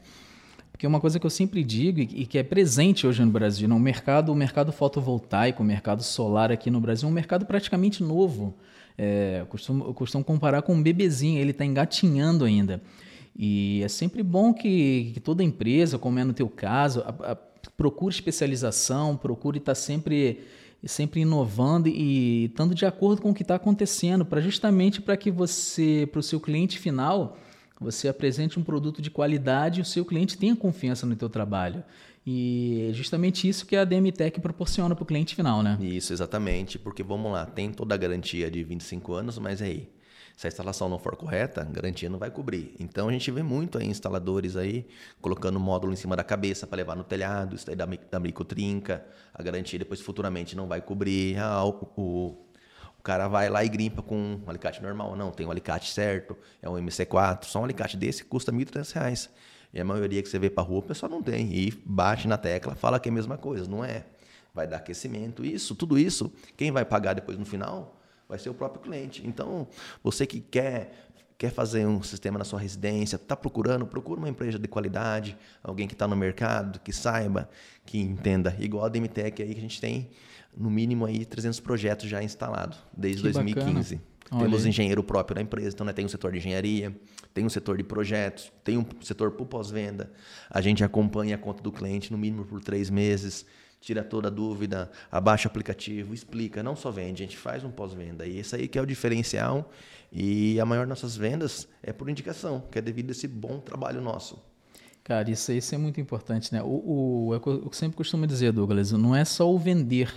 porque 0.76 0.86
uma 0.86 1.00
coisa 1.00 1.18
que 1.18 1.24
eu 1.24 1.30
sempre 1.30 1.64
digo 1.64 2.00
e 2.00 2.26
que 2.26 2.36
é 2.36 2.42
presente 2.42 3.06
hoje 3.06 3.24
no 3.24 3.30
Brasil, 3.30 3.66
no 3.66 3.78
mercado, 3.78 4.30
o 4.30 4.34
mercado 4.34 4.70
fotovoltaico, 4.70 5.62
o 5.62 5.66
mercado 5.66 6.02
solar 6.02 6.52
aqui 6.52 6.70
no 6.70 6.78
Brasil 6.78 7.08
é 7.08 7.10
um 7.10 7.14
mercado 7.14 7.46
praticamente 7.46 8.02
novo. 8.02 8.54
É, 8.98 9.38
eu, 9.40 9.46
costumo, 9.46 9.84
eu 9.84 9.94
costumo 9.94 10.25
comparar 10.25 10.62
com 10.62 10.75
um 10.75 10.82
bebezinho, 10.82 11.40
ele 11.40 11.50
está 11.50 11.64
engatinhando 11.64 12.44
ainda. 12.44 12.81
E 13.38 13.82
é 13.82 13.88
sempre 13.88 14.22
bom 14.22 14.54
que, 14.54 15.10
que, 15.12 15.20
toda 15.20 15.44
empresa, 15.44 15.98
como 15.98 16.19
é 16.19 16.25
no 16.25 16.32
teu 16.32 16.48
caso, 16.48 17.02
a, 17.02 17.32
a, 17.32 17.37
procure 17.76 18.14
especialização, 18.14 19.16
procure 19.16 19.58
estar 19.58 19.72
tá 19.72 19.75
sempre 19.75 20.40
sempre 20.84 21.20
inovando 21.20 21.88
e 21.88 22.44
estando 22.44 22.75
de 22.75 22.87
acordo 22.87 23.20
com 23.20 23.31
o 23.31 23.34
que 23.34 23.43
está 23.43 23.56
acontecendo, 23.56 24.25
para 24.25 24.40
justamente 24.40 25.00
para 25.00 25.16
que 25.16 25.32
você, 25.32 26.08
para 26.12 26.20
o 26.20 26.22
seu 26.22 26.38
cliente 26.38 26.78
final, 26.78 27.37
você 27.81 28.08
apresente 28.08 28.58
um 28.58 28.62
produto 28.62 29.02
de 29.02 29.10
qualidade 29.10 29.81
e 29.81 29.82
o 29.82 29.84
seu 29.84 30.04
cliente 30.04 30.38
tenha 30.38 30.54
confiança 30.54 31.04
no 31.04 31.16
teu 31.16 31.28
trabalho. 31.28 31.82
E 32.26 32.88
é 32.90 32.93
justamente 32.93 33.49
isso 33.49 33.64
que 33.64 33.76
a 33.76 33.84
DMTech 33.84 34.40
proporciona 34.40 34.96
para 34.96 35.05
o 35.05 35.06
cliente 35.06 35.37
final, 35.37 35.62
né? 35.62 35.78
Isso, 35.81 36.12
exatamente. 36.12 36.76
Porque 36.76 37.00
vamos 37.00 37.31
lá, 37.31 37.46
tem 37.46 37.70
toda 37.70 37.94
a 37.94 37.99
garantia 37.99 38.50
de 38.50 38.64
25 38.64 39.12
anos, 39.12 39.38
mas 39.38 39.62
aí, 39.62 39.88
se 40.37 40.44
a 40.44 40.49
instalação 40.49 40.88
não 40.88 40.99
for 40.99 41.14
correta, 41.14 41.61
a 41.61 41.64
garantia 41.64 42.11
não 42.11 42.19
vai 42.19 42.28
cobrir. 42.28 42.75
Então 42.81 43.08
a 43.08 43.12
gente 43.12 43.31
vê 43.31 43.44
muito 43.44 43.78
aí 43.78 43.87
instaladores 43.87 44.56
aí 44.56 44.88
colocando 45.20 45.61
módulo 45.61 45.93
em 45.93 45.96
cima 45.96 46.17
da 46.17 46.25
cabeça 46.25 46.67
para 46.67 46.78
levar 46.78 46.96
no 46.96 47.05
telhado, 47.05 47.55
isso 47.55 47.64
daí 47.64 47.76
da, 47.76 47.87
da 47.87 48.19
microtrinca, 48.19 49.06
a 49.33 49.40
garantia 49.40 49.78
depois 49.78 50.00
futuramente 50.00 50.56
não 50.56 50.66
vai 50.66 50.80
cobrir. 50.80 51.38
Ah, 51.38 51.64
o, 51.64 51.92
o, 51.97 52.37
o 52.99 53.02
cara 53.04 53.28
vai 53.28 53.49
lá 53.49 53.64
e 53.64 53.68
grimpa 53.68 54.02
com 54.02 54.40
um 54.45 54.50
alicate 54.50 54.83
normal. 54.83 55.14
Não, 55.14 55.30
tem 55.30 55.47
um 55.47 55.50
alicate 55.52 55.92
certo, 55.92 56.37
é 56.61 56.68
um 56.68 56.75
MC4, 56.75 57.45
só 57.45 57.61
um 57.61 57.64
alicate 57.64 57.97
desse 57.97 58.25
custa 58.25 58.50
R$ 58.50 58.59
1.300. 58.59 59.28
E 59.73 59.80
a 59.80 59.85
maioria 59.85 60.23
que 60.23 60.28
você 60.28 60.38
vê 60.38 60.49
para 60.49 60.62
rua, 60.62 60.78
o 60.78 60.82
pessoal 60.82 61.11
não 61.11 61.23
tem. 61.23 61.52
E 61.52 61.73
bate 61.85 62.26
na 62.28 62.37
tecla, 62.37 62.75
fala 62.75 62.99
que 62.99 63.08
é 63.08 63.12
a 63.12 63.14
mesma 63.14 63.37
coisa. 63.37 63.68
Não 63.68 63.85
é. 63.85 64.04
Vai 64.54 64.66
dar 64.66 64.78
aquecimento. 64.78 65.44
Isso, 65.44 65.75
tudo 65.75 65.99
isso, 65.99 66.32
quem 66.56 66.70
vai 66.70 66.85
pagar 66.85 67.12
depois 67.12 67.38
no 67.38 67.44
final 67.44 68.00
vai 68.28 68.38
ser 68.38 68.49
o 68.49 68.54
próprio 68.54 68.80
cliente. 68.82 69.26
Então, 69.26 69.68
você 70.02 70.26
que 70.26 70.40
quer 70.40 71.06
quer 71.38 71.50
fazer 71.50 71.87
um 71.87 72.02
sistema 72.02 72.38
na 72.38 72.44
sua 72.44 72.58
residência, 72.58 73.16
está 73.16 73.37
procurando, 73.37 73.87
procura 73.87 74.18
uma 74.18 74.28
empresa 74.28 74.58
de 74.58 74.66
qualidade, 74.66 75.37
alguém 75.62 75.87
que 75.87 75.92
está 75.92 76.08
no 76.08 76.16
mercado, 76.16 76.80
que 76.80 76.92
saiba, 76.92 77.49
que 77.85 77.99
entenda. 77.99 78.56
Igual 78.58 78.87
a 78.87 78.88
DMTEC 78.88 79.42
aí, 79.42 79.52
que 79.52 79.58
a 79.58 79.62
gente 79.62 79.80
tem, 79.80 80.08
no 80.56 80.70
mínimo, 80.70 81.04
aí 81.04 81.25
300 81.25 81.61
projetos 81.61 82.08
já 82.08 82.23
instalados, 82.23 82.78
desde 82.96 83.23
que 83.23 83.30
2015. 83.30 83.96
Bacana. 83.96 84.15
Temos 84.30 84.64
aí. 84.64 84.68
engenheiro 84.68 85.02
próprio 85.02 85.37
da 85.37 85.42
empresa, 85.42 85.68
então 85.68 85.87
né, 85.87 85.92
tem 85.92 86.04
um 86.04 86.09
setor 86.09 86.33
de 86.33 86.38
engenharia, 86.38 86.95
tem 87.33 87.45
um 87.45 87.49
setor 87.49 87.76
de 87.76 87.85
projetos, 87.85 88.52
tem 88.64 88.76
um 88.76 88.85
setor 89.02 89.30
para 89.33 89.45
pós-venda. 89.45 90.11
A 90.50 90.61
gente 90.61 90.83
acompanha 90.83 91.37
a 91.37 91.38
conta 91.38 91.62
do 91.62 91.71
cliente 91.71 92.11
no 92.11 92.18
mínimo 92.18 92.45
por 92.45 92.61
três 92.61 92.90
meses, 92.90 93.47
tira 93.80 94.02
toda 94.02 94.28
a 94.28 94.30
dúvida, 94.30 94.90
abaixa 95.12 95.49
o 95.49 95.50
aplicativo, 95.50 96.12
explica, 96.12 96.62
não 96.62 96.75
só 96.75 96.90
vende, 96.90 97.23
a 97.23 97.26
gente 97.26 97.37
faz 97.37 97.62
um 97.62 97.71
pós-venda. 97.71 98.26
E 98.26 98.38
esse 98.38 98.56
aí 98.56 98.66
que 98.66 98.78
é 98.78 98.83
o 98.83 98.87
diferencial. 98.87 99.71
E 100.11 100.59
a 100.61 100.64
maior 100.64 100.87
das 100.87 101.02
nossas 101.02 101.16
vendas 101.16 101.68
é 101.83 101.92
por 101.92 102.09
indicação, 102.09 102.64
que 102.71 102.78
é 102.78 102.83
devido 102.83 103.11
a 103.11 103.12
esse 103.12 103.28
bom 103.28 103.59
trabalho 103.61 104.00
nosso. 104.00 104.42
Cara, 105.04 105.30
isso, 105.30 105.52
isso 105.52 105.75
é 105.75 105.78
muito 105.78 106.00
importante, 106.00 106.52
né? 106.52 106.62
O, 106.62 107.28
o, 107.28 107.35
é 107.35 107.38
eu 107.38 107.71
sempre 107.73 107.97
costumo 107.97 108.26
dizer, 108.26 108.52
Douglas, 108.52 108.90
não 108.92 109.14
é 109.14 109.25
só 109.25 109.49
o 109.52 109.59
vender 109.59 110.12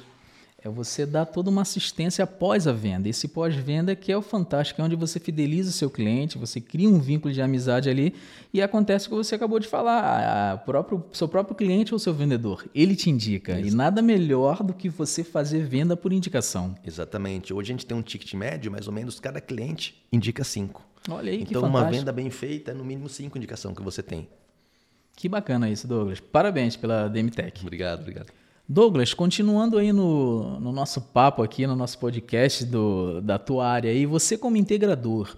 é 0.62 0.70
você 0.70 1.06
dar 1.06 1.26
toda 1.26 1.50
uma 1.50 1.62
assistência 1.62 2.24
após 2.24 2.68
a 2.68 2.74
venda. 2.74 3.08
Esse 3.08 3.28
pós-venda 3.28 3.96
que 3.96 4.12
é 4.12 4.18
o 4.18 4.22
fantástico, 4.22 4.82
é 4.82 4.84
onde 4.84 4.96
você 4.96 5.20
fideliza 5.20 5.70
o 5.70 5.74
seu 5.74 5.90
cliente, 5.90 6.38
você 6.38 6.60
cria 6.60 6.90
um 6.90 7.00
vínculo 7.00 7.34
de 7.34 7.42
amizade 7.42 7.90
ali 7.90 8.14
e 8.54 8.62
acontece 8.62 9.08
o 9.08 9.10
que 9.12 9.16
você 9.16 9.36
acabou 9.36 9.60
de 9.60 9.68
falar, 9.68 10.54
a 10.54 10.58
próprio, 10.58 11.06
seu 11.14 11.28
próprio 11.28 11.56
cliente 11.56 11.94
ou 11.94 12.00
seu 12.00 12.14
vendedor, 12.14 12.66
ele 12.76 12.96
te 12.96 13.10
indica. 13.10 13.60
Isso. 13.60 13.70
E 13.70 13.76
nada 13.76 14.02
melhor 14.02 14.62
do 14.62 14.74
que 14.74 14.90
você 14.90 15.24
fazer 15.24 15.64
venda 15.66 15.96
por 15.96 16.12
indicação. 16.12 16.76
Exatamente. 16.86 17.54
Hoje 17.54 17.72
a 17.72 17.74
gente 17.74 17.86
tem 17.86 17.98
um 17.98 18.02
ticket 18.02 18.34
médio, 18.34 18.72
mais 18.72 18.88
ou 18.88 18.94
menos, 18.94 19.20
cada 19.20 19.40
cliente 19.40 19.96
indica 20.12 20.44
cinco. 20.44 20.84
Olha 21.10 21.32
aí, 21.32 21.38
que 21.40 21.52
Então, 21.52 21.62
fantástico. 21.62 21.86
uma 21.88 21.98
venda 22.00 22.12
bem 22.12 22.30
feita 22.30 22.72
é 22.72 22.74
no 22.74 22.84
mínimo 22.84 23.08
cinco 23.08 23.38
indicação 23.38 23.74
que 23.74 23.82
você 23.82 24.04
tem. 24.04 24.28
Que 25.16 25.30
bacana 25.30 25.70
isso, 25.70 25.88
Douglas. 25.88 26.20
Parabéns 26.20 26.76
pela 26.76 27.08
DMTech. 27.08 27.62
Obrigado, 27.62 28.02
obrigado. 28.02 28.32
Douglas, 28.72 29.16
continuando 29.16 29.80
aí 29.80 29.92
no, 29.92 30.60
no 30.60 30.72
nosso 30.72 31.02
papo 31.02 31.42
aqui, 31.42 31.66
no 31.66 31.76
nosso 31.76 31.98
podcast 31.98 32.64
do, 32.64 33.20
da 33.20 33.40
tua 33.40 33.68
área 33.68 33.90
aí, 33.90 34.06
você 34.06 34.38
como 34.38 34.58
integrador, 34.58 35.36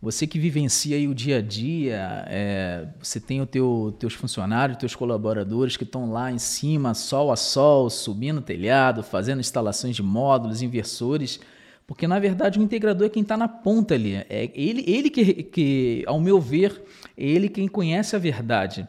você 0.00 0.24
que 0.24 0.38
vivencia 0.38 0.96
aí 0.96 1.08
o 1.08 1.12
dia 1.12 1.38
a 1.38 1.42
dia, 1.42 2.24
é, 2.28 2.86
você 3.02 3.18
tem 3.18 3.40
os 3.40 3.48
teu, 3.48 3.96
teus 3.98 4.14
funcionários, 4.14 4.78
teus 4.78 4.94
colaboradores 4.94 5.76
que 5.76 5.82
estão 5.82 6.12
lá 6.12 6.30
em 6.30 6.38
cima, 6.38 6.94
sol 6.94 7.32
a 7.32 7.36
sol, 7.36 7.90
subindo 7.90 8.40
telhado, 8.40 9.02
fazendo 9.02 9.40
instalações 9.40 9.96
de 9.96 10.02
módulos, 10.04 10.62
inversores, 10.62 11.40
porque 11.88 12.06
na 12.06 12.20
verdade 12.20 12.60
o 12.60 12.62
integrador 12.62 13.08
é 13.08 13.10
quem 13.10 13.22
está 13.24 13.36
na 13.36 13.48
ponta 13.48 13.94
ali. 13.94 14.14
É 14.14 14.48
ele, 14.54 14.84
ele 14.86 15.10
que, 15.10 15.42
que, 15.42 16.04
ao 16.06 16.20
meu 16.20 16.40
ver, 16.40 16.80
é 17.16 17.24
ele 17.24 17.48
quem 17.48 17.66
conhece 17.66 18.14
a 18.14 18.18
verdade 18.20 18.86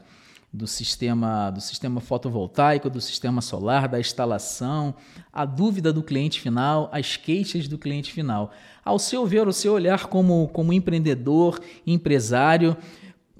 do 0.53 0.67
sistema, 0.67 1.49
do 1.49 1.61
sistema 1.61 2.01
fotovoltaico, 2.01 2.89
do 2.89 2.99
sistema 2.99 3.41
solar, 3.41 3.87
da 3.87 3.99
instalação, 3.99 4.93
a 5.31 5.45
dúvida 5.45 5.93
do 5.93 6.03
cliente 6.03 6.41
final, 6.41 6.89
as 6.91 7.15
queixas 7.15 7.67
do 7.67 7.77
cliente 7.77 8.11
final. 8.11 8.51
Ao 8.83 8.99
seu 8.99 9.25
ver, 9.25 9.47
o 9.47 9.53
seu 9.53 9.73
olhar 9.73 10.07
como, 10.07 10.49
como 10.49 10.73
empreendedor, 10.73 11.59
empresário, 11.87 12.75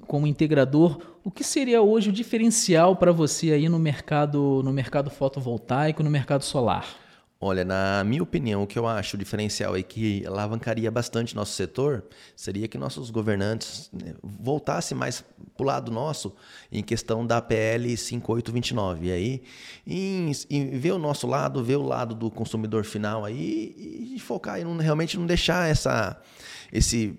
como 0.06 0.26
integrador, 0.26 0.98
o 1.22 1.30
que 1.30 1.44
seria 1.44 1.82
hoje 1.82 2.08
o 2.08 2.12
diferencial 2.12 2.96
para 2.96 3.12
você 3.12 3.52
aí 3.52 3.68
no 3.68 3.78
mercado, 3.78 4.62
no 4.64 4.72
mercado 4.72 5.10
fotovoltaico, 5.10 6.02
no 6.02 6.10
mercado 6.10 6.42
solar? 6.42 7.01
Olha, 7.44 7.64
na 7.64 8.04
minha 8.04 8.22
opinião, 8.22 8.62
o 8.62 8.68
que 8.68 8.78
eu 8.78 8.86
acho 8.86 9.18
diferencial 9.18 9.76
e 9.76 9.82
que 9.82 10.24
alavancaria 10.24 10.88
bastante 10.92 11.34
nosso 11.34 11.54
setor 11.54 12.04
seria 12.36 12.68
que 12.68 12.78
nossos 12.78 13.10
governantes 13.10 13.90
né, 13.92 14.14
voltassem 14.22 14.96
mais 14.96 15.24
para 15.56 15.64
o 15.64 15.66
lado 15.66 15.90
nosso 15.90 16.32
em 16.70 16.84
questão 16.84 17.26
da 17.26 17.42
PL 17.42 17.96
5829. 17.96 19.08
E 19.08 19.10
aí, 19.10 19.42
em, 19.84 20.30
em 20.48 20.78
ver 20.78 20.92
o 20.92 20.98
nosso 20.98 21.26
lado, 21.26 21.64
ver 21.64 21.78
o 21.78 21.82
lado 21.82 22.14
do 22.14 22.30
consumidor 22.30 22.84
final 22.84 23.24
aí 23.24 24.12
e 24.14 24.20
focar 24.20 24.60
e 24.60 24.62
não, 24.62 24.76
realmente 24.76 25.18
não 25.18 25.26
deixar 25.26 25.68
essa, 25.68 26.22
esse, 26.72 27.18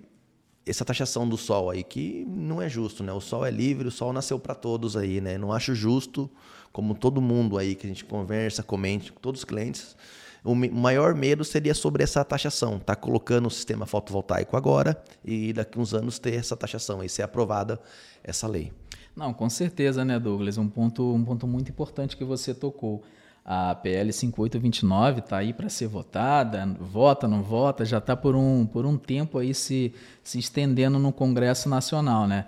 essa 0.65 0.85
taxação 0.85 1.27
do 1.27 1.37
sol 1.37 1.69
aí, 1.69 1.83
que 1.83 2.25
não 2.27 2.61
é 2.61 2.69
justo, 2.69 3.03
né? 3.03 3.11
O 3.11 3.19
sol 3.19 3.45
é 3.45 3.51
livre, 3.51 3.87
o 3.87 3.91
sol 3.91 4.13
nasceu 4.13 4.39
para 4.39 4.55
todos 4.55 4.95
aí, 4.95 5.19
né? 5.19 5.37
Não 5.37 5.51
acho 5.51 5.75
justo 5.75 6.29
como 6.71 6.95
todo 6.95 7.21
mundo 7.21 7.57
aí 7.57 7.75
que 7.75 7.85
a 7.85 7.89
gente 7.89 8.03
conversa, 8.03 8.63
comente, 8.63 9.11
com 9.11 9.19
todos 9.19 9.41
os 9.41 9.45
clientes, 9.45 9.95
o 10.43 10.53
maior 10.55 11.15
medo 11.15 11.45
seria 11.45 11.73
sobre 11.73 12.03
essa 12.03 12.23
taxação, 12.25 12.77
tá 12.77 12.95
colocando 12.95 13.45
o 13.45 13.51
sistema 13.51 13.85
fotovoltaico 13.85 14.57
agora 14.57 15.01
e 15.23 15.53
daqui 15.53 15.79
uns 15.79 15.93
anos 15.93 16.19
ter 16.19 16.33
essa 16.33 16.57
taxação 16.57 17.01
e 17.01 17.07
ser 17.07 17.21
aprovada 17.21 17.79
essa 18.21 18.45
lei. 18.45 18.73
Não, 19.15 19.33
com 19.33 19.49
certeza, 19.49 20.03
né, 20.03 20.19
Douglas? 20.19 20.57
Um 20.57 20.67
ponto, 20.67 21.13
um 21.13 21.23
ponto 21.23 21.47
muito 21.47 21.69
importante 21.69 22.17
que 22.17 22.25
você 22.25 22.53
tocou. 22.53 23.03
A 23.45 23.75
PL 23.75 24.13
5829 24.13 25.19
está 25.19 25.37
aí 25.37 25.51
para 25.51 25.67
ser 25.67 25.87
votada, 25.87 26.65
vota, 26.79 27.27
não 27.27 27.43
vota, 27.43 27.83
já 27.83 27.97
está 27.97 28.15
por 28.15 28.35
um, 28.35 28.65
por 28.65 28.85
um 28.85 28.97
tempo 28.97 29.37
aí 29.37 29.53
se, 29.53 29.93
se 30.23 30.39
estendendo 30.39 30.97
no 30.97 31.11
Congresso 31.11 31.67
Nacional, 31.67 32.25
né? 32.25 32.45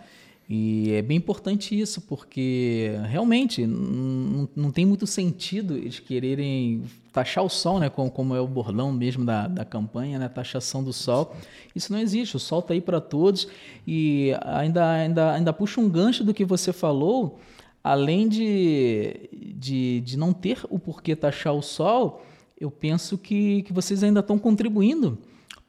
E 0.48 0.92
é 0.92 1.02
bem 1.02 1.18
importante 1.18 1.78
isso, 1.78 2.02
porque 2.02 2.92
realmente 3.10 3.66
não, 3.66 4.48
não 4.56 4.72
tem 4.72 4.86
muito 4.86 5.08
sentido 5.08 5.76
eles 5.76 6.00
quererem 6.00 6.84
taxar 7.12 7.44
o 7.44 7.50
sol, 7.50 7.80
né? 7.80 7.90
Como, 7.90 8.12
como 8.12 8.36
é 8.36 8.40
o 8.40 8.48
bordão 8.48 8.92
mesmo 8.92 9.26
da, 9.26 9.48
da 9.48 9.66
campanha, 9.66 10.20
né? 10.20 10.30
Taxação 10.30 10.84
do 10.84 10.94
sol. 10.94 11.36
Isso 11.76 11.92
não 11.92 12.00
existe, 12.00 12.36
o 12.36 12.40
sol 12.40 12.60
está 12.60 12.76
aí 12.76 12.82
para 12.82 13.02
todos. 13.02 13.48
E 13.88 14.34
ainda, 14.44 14.88
ainda, 14.92 15.34
ainda 15.34 15.52
puxa 15.52 15.82
um 15.82 15.90
gancho 15.90 16.24
do 16.24 16.34
que 16.34 16.46
você 16.46 16.72
falou, 16.72 17.40
além 17.86 18.28
de, 18.28 19.30
de, 19.56 20.02
de 20.02 20.18
não 20.18 20.34
ter 20.34 20.58
o 20.72 20.80
porquê 20.80 21.16
taxar 21.16 21.54
o 21.54 21.62
sol, 21.62 22.26
eu 22.60 22.72
penso 22.72 23.16
que, 23.16 23.62
que 23.62 23.72
vocês 23.72 24.04
ainda 24.04 24.22
estão 24.22 24.40
contribuindo 24.40 25.20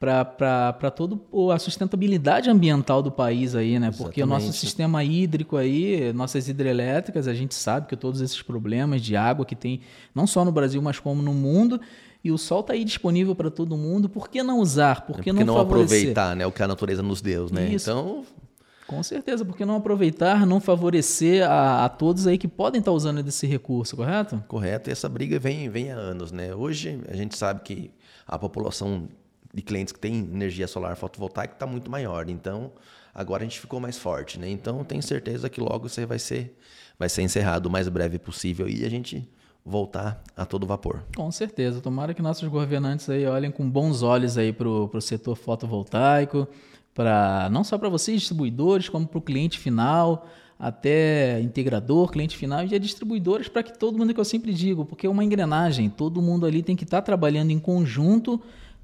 para 0.00 0.90
toda 0.90 1.20
a 1.54 1.58
sustentabilidade 1.58 2.48
ambiental 2.48 3.02
do 3.02 3.12
país 3.12 3.54
aí, 3.54 3.78
né? 3.78 3.90
Porque 3.94 4.22
o 4.22 4.26
nosso 4.26 4.50
sistema 4.54 5.04
hídrico 5.04 5.58
aí, 5.58 6.10
nossas 6.14 6.48
hidrelétricas, 6.48 7.28
a 7.28 7.34
gente 7.34 7.54
sabe 7.54 7.86
que 7.86 7.96
todos 7.96 8.22
esses 8.22 8.40
problemas 8.40 9.02
de 9.02 9.14
água 9.14 9.44
que 9.44 9.54
tem, 9.54 9.82
não 10.14 10.26
só 10.26 10.42
no 10.42 10.50
Brasil, 10.50 10.80
mas 10.80 10.98
como 10.98 11.20
no 11.20 11.34
mundo, 11.34 11.78
e 12.24 12.32
o 12.32 12.38
sol 12.38 12.60
está 12.60 12.72
aí 12.72 12.82
disponível 12.82 13.34
para 13.34 13.50
todo 13.50 13.76
mundo, 13.76 14.08
por 14.08 14.30
que 14.30 14.42
não 14.42 14.60
usar? 14.60 15.02
Por 15.02 15.20
que 15.20 15.28
é 15.28 15.32
não, 15.34 15.44
não 15.44 15.58
aproveitar 15.58 16.34
né, 16.34 16.46
o 16.46 16.52
que 16.52 16.62
a 16.62 16.68
natureza 16.68 17.02
nos 17.02 17.20
deu, 17.20 17.48
né? 17.52 17.74
Isso. 17.74 17.90
Então... 17.90 18.24
Com 18.86 19.02
certeza, 19.02 19.44
por 19.44 19.56
que 19.56 19.64
não 19.64 19.76
aproveitar, 19.76 20.46
não 20.46 20.60
favorecer 20.60 21.48
a, 21.48 21.84
a 21.84 21.88
todos 21.88 22.26
aí 22.26 22.38
que 22.38 22.46
podem 22.46 22.78
estar 22.78 22.92
usando 22.92 23.22
desse 23.22 23.46
recurso, 23.46 23.96
correto? 23.96 24.42
Correto, 24.46 24.88
e 24.88 24.92
essa 24.92 25.08
briga 25.08 25.38
vem, 25.38 25.68
vem 25.68 25.90
há 25.90 25.96
anos, 25.96 26.30
né? 26.30 26.54
Hoje 26.54 27.00
a 27.08 27.16
gente 27.16 27.36
sabe 27.36 27.60
que 27.62 27.90
a 28.26 28.38
população 28.38 29.08
de 29.52 29.62
clientes 29.62 29.92
que 29.92 29.98
têm 29.98 30.18
energia 30.18 30.68
solar 30.68 30.96
fotovoltaica 30.96 31.54
está 31.54 31.66
muito 31.66 31.90
maior. 31.90 32.28
Então, 32.28 32.72
agora 33.14 33.42
a 33.42 33.46
gente 33.46 33.58
ficou 33.58 33.80
mais 33.80 33.96
forte, 33.96 34.38
né? 34.38 34.48
Então, 34.48 34.84
tenho 34.84 35.02
certeza 35.02 35.48
que 35.48 35.60
logo 35.60 35.88
você 35.88 36.04
vai 36.04 36.18
ser, 36.18 36.56
vai 36.98 37.08
ser 37.08 37.22
encerrado 37.22 37.66
o 37.66 37.70
mais 37.70 37.88
breve 37.88 38.18
possível 38.18 38.68
e 38.68 38.84
a 38.84 38.88
gente 38.88 39.28
voltar 39.64 40.22
a 40.36 40.46
todo 40.46 40.64
vapor. 40.64 41.02
Com 41.16 41.30
certeza. 41.32 41.80
Tomara 41.80 42.14
que 42.14 42.22
nossos 42.22 42.48
governantes 42.48 43.10
aí 43.10 43.26
olhem 43.26 43.50
com 43.50 43.68
bons 43.68 44.02
olhos 44.02 44.38
aí 44.38 44.52
para 44.52 44.68
o 44.68 45.00
setor 45.00 45.34
fotovoltaico, 45.34 46.46
para 46.96 47.50
não 47.50 47.62
só 47.62 47.76
para 47.76 47.90
vocês 47.90 48.20
distribuidores, 48.20 48.88
como 48.88 49.06
para 49.06 49.18
o 49.18 49.22
cliente 49.22 49.58
final, 49.58 50.26
até 50.58 51.38
integrador, 51.42 52.10
cliente 52.10 52.34
final 52.34 52.64
e 52.64 52.78
distribuidores, 52.78 53.48
para 53.48 53.62
que 53.62 53.78
todo 53.78 53.98
mundo 53.98 54.14
que 54.14 54.18
eu 54.18 54.24
sempre 54.24 54.54
digo, 54.54 54.86
porque 54.86 55.06
é 55.06 55.10
uma 55.10 55.22
engrenagem, 55.22 55.90
todo 55.90 56.22
mundo 56.22 56.46
ali 56.46 56.62
tem 56.62 56.74
que 56.74 56.84
estar 56.84 57.02
tá 57.02 57.04
trabalhando 57.04 57.50
em 57.50 57.58
conjunto 57.58 58.40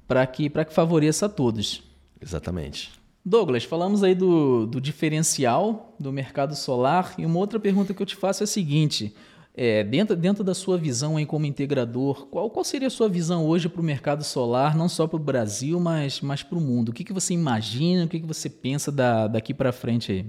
para 0.07 0.25
que, 0.27 0.47
que 0.47 0.73
favoreça 0.73 1.25
a 1.25 1.29
todos. 1.29 1.81
Exatamente. 2.21 2.91
Douglas, 3.25 3.63
falamos 3.63 4.03
aí 4.03 4.13
do, 4.13 4.67
do 4.67 4.79
diferencial 4.79 5.95
do 5.99 6.11
mercado 6.11 6.55
solar 6.55 7.15
e 7.17 7.25
uma 7.25 7.39
outra 7.39 7.59
pergunta 7.59 7.95
que 7.95 8.01
eu 8.01 8.05
te 8.05 8.15
faço 8.15 8.43
é 8.43 8.45
a 8.45 8.47
seguinte: 8.47 9.15
é, 9.55 9.83
dentro, 9.83 10.15
dentro 10.15 10.43
da 10.43 10.55
sua 10.55 10.77
visão 10.77 11.17
aí 11.17 11.25
como 11.25 11.45
integrador, 11.45 12.25
qual, 12.27 12.49
qual 12.49 12.63
seria 12.63 12.87
a 12.87 12.91
sua 12.91 13.07
visão 13.07 13.45
hoje 13.45 13.69
para 13.69 13.81
o 13.81 13.83
mercado 13.83 14.23
solar, 14.23 14.75
não 14.75 14.89
só 14.89 15.05
para 15.05 15.17
o 15.17 15.19
Brasil, 15.19 15.79
mas, 15.79 16.21
mas 16.21 16.41
para 16.41 16.57
o 16.57 16.61
mundo? 16.61 16.89
O 16.89 16.93
que, 16.93 17.03
que 17.03 17.13
você 17.13 17.33
imagina, 17.33 18.05
o 18.05 18.07
que, 18.07 18.19
que 18.19 18.25
você 18.25 18.49
pensa 18.49 18.91
da, 18.91 19.27
daqui 19.27 19.53
para 19.53 19.71
frente 19.71 20.11
aí? 20.11 20.25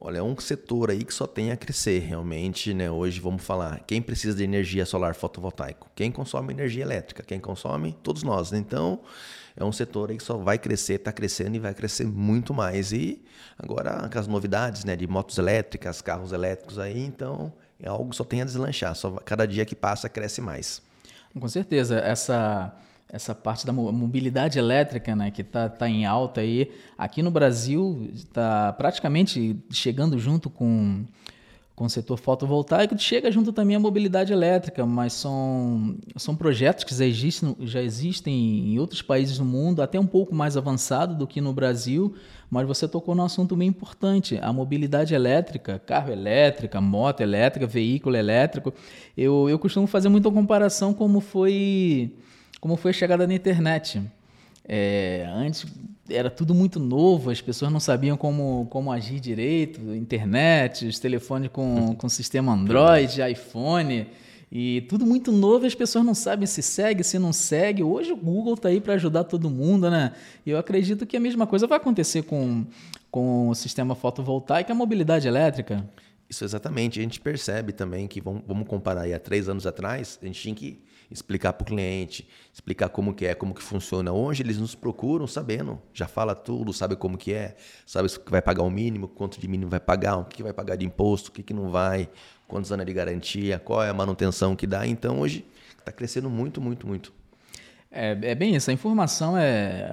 Olha, 0.00 0.18
é 0.18 0.22
um 0.22 0.38
setor 0.38 0.90
aí 0.90 1.02
que 1.02 1.12
só 1.12 1.26
tem 1.26 1.50
a 1.50 1.56
crescer 1.56 1.98
realmente, 2.00 2.72
né? 2.72 2.88
Hoje 2.88 3.18
vamos 3.18 3.42
falar, 3.42 3.80
quem 3.84 4.00
precisa 4.00 4.36
de 4.36 4.44
energia 4.44 4.86
solar 4.86 5.14
fotovoltaico? 5.16 5.90
Quem 5.96 6.12
consome 6.12 6.52
energia 6.52 6.84
elétrica? 6.84 7.24
Quem 7.24 7.40
consome? 7.40 7.96
Todos 8.00 8.22
nós. 8.22 8.52
Então, 8.52 9.00
é 9.56 9.64
um 9.64 9.72
setor 9.72 10.10
aí 10.10 10.16
que 10.16 10.22
só 10.22 10.36
vai 10.36 10.56
crescer, 10.56 10.94
está 10.94 11.10
crescendo 11.10 11.56
e 11.56 11.58
vai 11.58 11.74
crescer 11.74 12.06
muito 12.06 12.54
mais. 12.54 12.92
E 12.92 13.20
agora 13.58 14.08
com 14.08 14.18
as 14.18 14.28
novidades, 14.28 14.84
né, 14.84 14.94
de 14.94 15.06
motos 15.08 15.36
elétricas, 15.36 16.00
carros 16.00 16.30
elétricos 16.30 16.78
aí, 16.78 17.00
então 17.04 17.52
é 17.80 17.88
algo 17.88 18.14
só 18.14 18.24
tem 18.24 18.42
a 18.42 18.44
deslanchar. 18.44 18.94
Só 18.94 19.12
cada 19.24 19.46
dia 19.46 19.64
que 19.64 19.74
passa 19.74 20.08
cresce 20.08 20.40
mais. 20.40 20.82
Com 21.38 21.48
certeza, 21.48 21.98
essa 21.98 22.74
essa 23.10 23.34
parte 23.34 23.66
da 23.66 23.72
mobilidade 23.72 24.58
elétrica, 24.58 25.16
né, 25.16 25.30
que 25.30 25.40
está 25.40 25.68
tá 25.68 25.88
em 25.88 26.04
alta 26.04 26.42
aí. 26.42 26.70
Aqui 26.96 27.22
no 27.22 27.30
Brasil 27.30 28.10
está 28.12 28.72
praticamente 28.74 29.56
chegando 29.70 30.18
junto 30.18 30.50
com, 30.50 31.06
com 31.78 31.84
o 31.84 31.88
setor 31.88 32.18
fotovoltaico, 32.18 32.98
chega 32.98 33.30
junto 33.30 33.52
também 33.52 33.76
a 33.76 33.78
mobilidade 33.78 34.32
elétrica, 34.32 34.84
mas 34.84 35.12
são, 35.12 35.96
são 36.16 36.34
projetos 36.34 36.82
que 36.82 36.92
já 36.92 37.06
existem, 37.06 37.54
já 37.60 37.80
existem 37.80 38.34
em 38.72 38.80
outros 38.80 39.00
países 39.00 39.38
do 39.38 39.44
mundo, 39.44 39.80
até 39.80 39.98
um 39.98 40.06
pouco 40.06 40.34
mais 40.34 40.56
avançado 40.56 41.14
do 41.14 41.24
que 41.24 41.40
no 41.40 41.52
Brasil, 41.52 42.16
mas 42.50 42.66
você 42.66 42.88
tocou 42.88 43.14
num 43.14 43.22
assunto 43.22 43.54
bem 43.54 43.68
importante, 43.68 44.40
a 44.42 44.52
mobilidade 44.52 45.14
elétrica, 45.14 45.78
carro 45.78 46.10
elétrica, 46.10 46.80
moto 46.80 47.20
elétrica, 47.20 47.64
veículo 47.64 48.16
elétrico. 48.16 48.74
Eu, 49.16 49.48
eu 49.48 49.56
costumo 49.56 49.86
fazer 49.86 50.08
muita 50.08 50.28
comparação 50.32 50.92
como 50.92 51.20
foi 51.20 52.12
como 52.60 52.74
foi 52.74 52.90
a 52.90 52.94
chegada 52.94 53.24
da 53.24 53.32
internet. 53.32 54.02
É, 54.66 55.30
antes 55.32 55.64
era 56.10 56.30
tudo 56.30 56.54
muito 56.54 56.80
novo, 56.80 57.30
as 57.30 57.40
pessoas 57.40 57.72
não 57.72 57.80
sabiam 57.80 58.16
como, 58.16 58.66
como 58.70 58.90
agir 58.90 59.20
direito, 59.20 59.80
internet, 59.94 60.86
os 60.86 60.98
telefones 60.98 61.50
com, 61.52 61.94
com 61.98 62.08
sistema 62.08 62.52
Android, 62.52 63.20
iPhone, 63.22 64.06
e 64.50 64.80
tudo 64.88 65.04
muito 65.04 65.30
novo, 65.30 65.66
as 65.66 65.74
pessoas 65.74 66.04
não 66.04 66.14
sabem 66.14 66.46
se 66.46 66.62
segue, 66.62 67.04
se 67.04 67.18
não 67.18 67.32
segue. 67.32 67.82
Hoje 67.82 68.12
o 68.12 68.16
Google 68.16 68.54
está 68.54 68.70
aí 68.70 68.80
para 68.80 68.94
ajudar 68.94 69.24
todo 69.24 69.50
mundo, 69.50 69.90
né? 69.90 70.12
E 70.46 70.50
eu 70.50 70.58
acredito 70.58 71.04
que 71.04 71.16
a 71.16 71.20
mesma 71.20 71.46
coisa 71.46 71.66
vai 71.66 71.76
acontecer 71.76 72.22
com, 72.22 72.64
com 73.10 73.50
o 73.50 73.54
sistema 73.54 73.94
fotovoltaico 73.94 74.70
e 74.70 74.72
a 74.72 74.74
mobilidade 74.74 75.28
elétrica. 75.28 75.84
Isso 76.28 76.44
exatamente. 76.44 77.00
A 77.00 77.02
gente 77.02 77.20
percebe 77.20 77.72
também 77.72 78.06
que, 78.06 78.20
vamos, 78.20 78.42
vamos 78.46 78.68
comparar 78.68 79.02
aí 79.02 79.14
há 79.14 79.18
três 79.18 79.48
anos 79.48 79.66
atrás, 79.66 80.18
a 80.22 80.26
gente 80.26 80.40
tinha 80.40 80.54
que 80.54 80.82
explicar 81.10 81.54
para 81.54 81.64
o 81.64 81.66
cliente, 81.66 82.28
explicar 82.52 82.88
como 82.90 83.14
que 83.14 83.26
é, 83.26 83.34
como 83.34 83.54
que 83.54 83.62
funciona. 83.62 84.12
Hoje 84.12 84.42
eles 84.42 84.58
nos 84.58 84.74
procuram 84.74 85.26
sabendo, 85.26 85.80
já 85.92 86.06
fala 86.06 86.34
tudo, 86.34 86.72
sabe 86.72 86.96
como 86.96 87.16
que 87.16 87.32
é, 87.32 87.56
sabe 87.86 88.08
que 88.08 88.30
vai 88.30 88.42
pagar 88.42 88.62
o 88.62 88.70
mínimo, 88.70 89.08
quanto 89.08 89.40
de 89.40 89.48
mínimo 89.48 89.70
vai 89.70 89.80
pagar, 89.80 90.16
o 90.18 90.24
que 90.24 90.42
vai 90.42 90.52
pagar 90.52 90.76
de 90.76 90.84
imposto, 90.84 91.30
o 91.30 91.32
que, 91.32 91.42
que 91.42 91.54
não 91.54 91.70
vai, 91.70 92.08
quantos 92.46 92.70
anos 92.72 92.84
de 92.84 92.92
garantia, 92.92 93.58
qual 93.58 93.82
é 93.82 93.88
a 93.88 93.94
manutenção 93.94 94.54
que 94.54 94.66
dá. 94.66 94.86
Então 94.86 95.20
hoje 95.20 95.46
está 95.78 95.90
crescendo 95.90 96.28
muito, 96.28 96.60
muito, 96.60 96.86
muito. 96.86 97.12
É, 97.90 98.10
é, 98.20 98.34
bem 98.34 98.54
isso, 98.54 98.68
a 98.68 98.72
informação 98.74 99.36
é, 99.38 99.90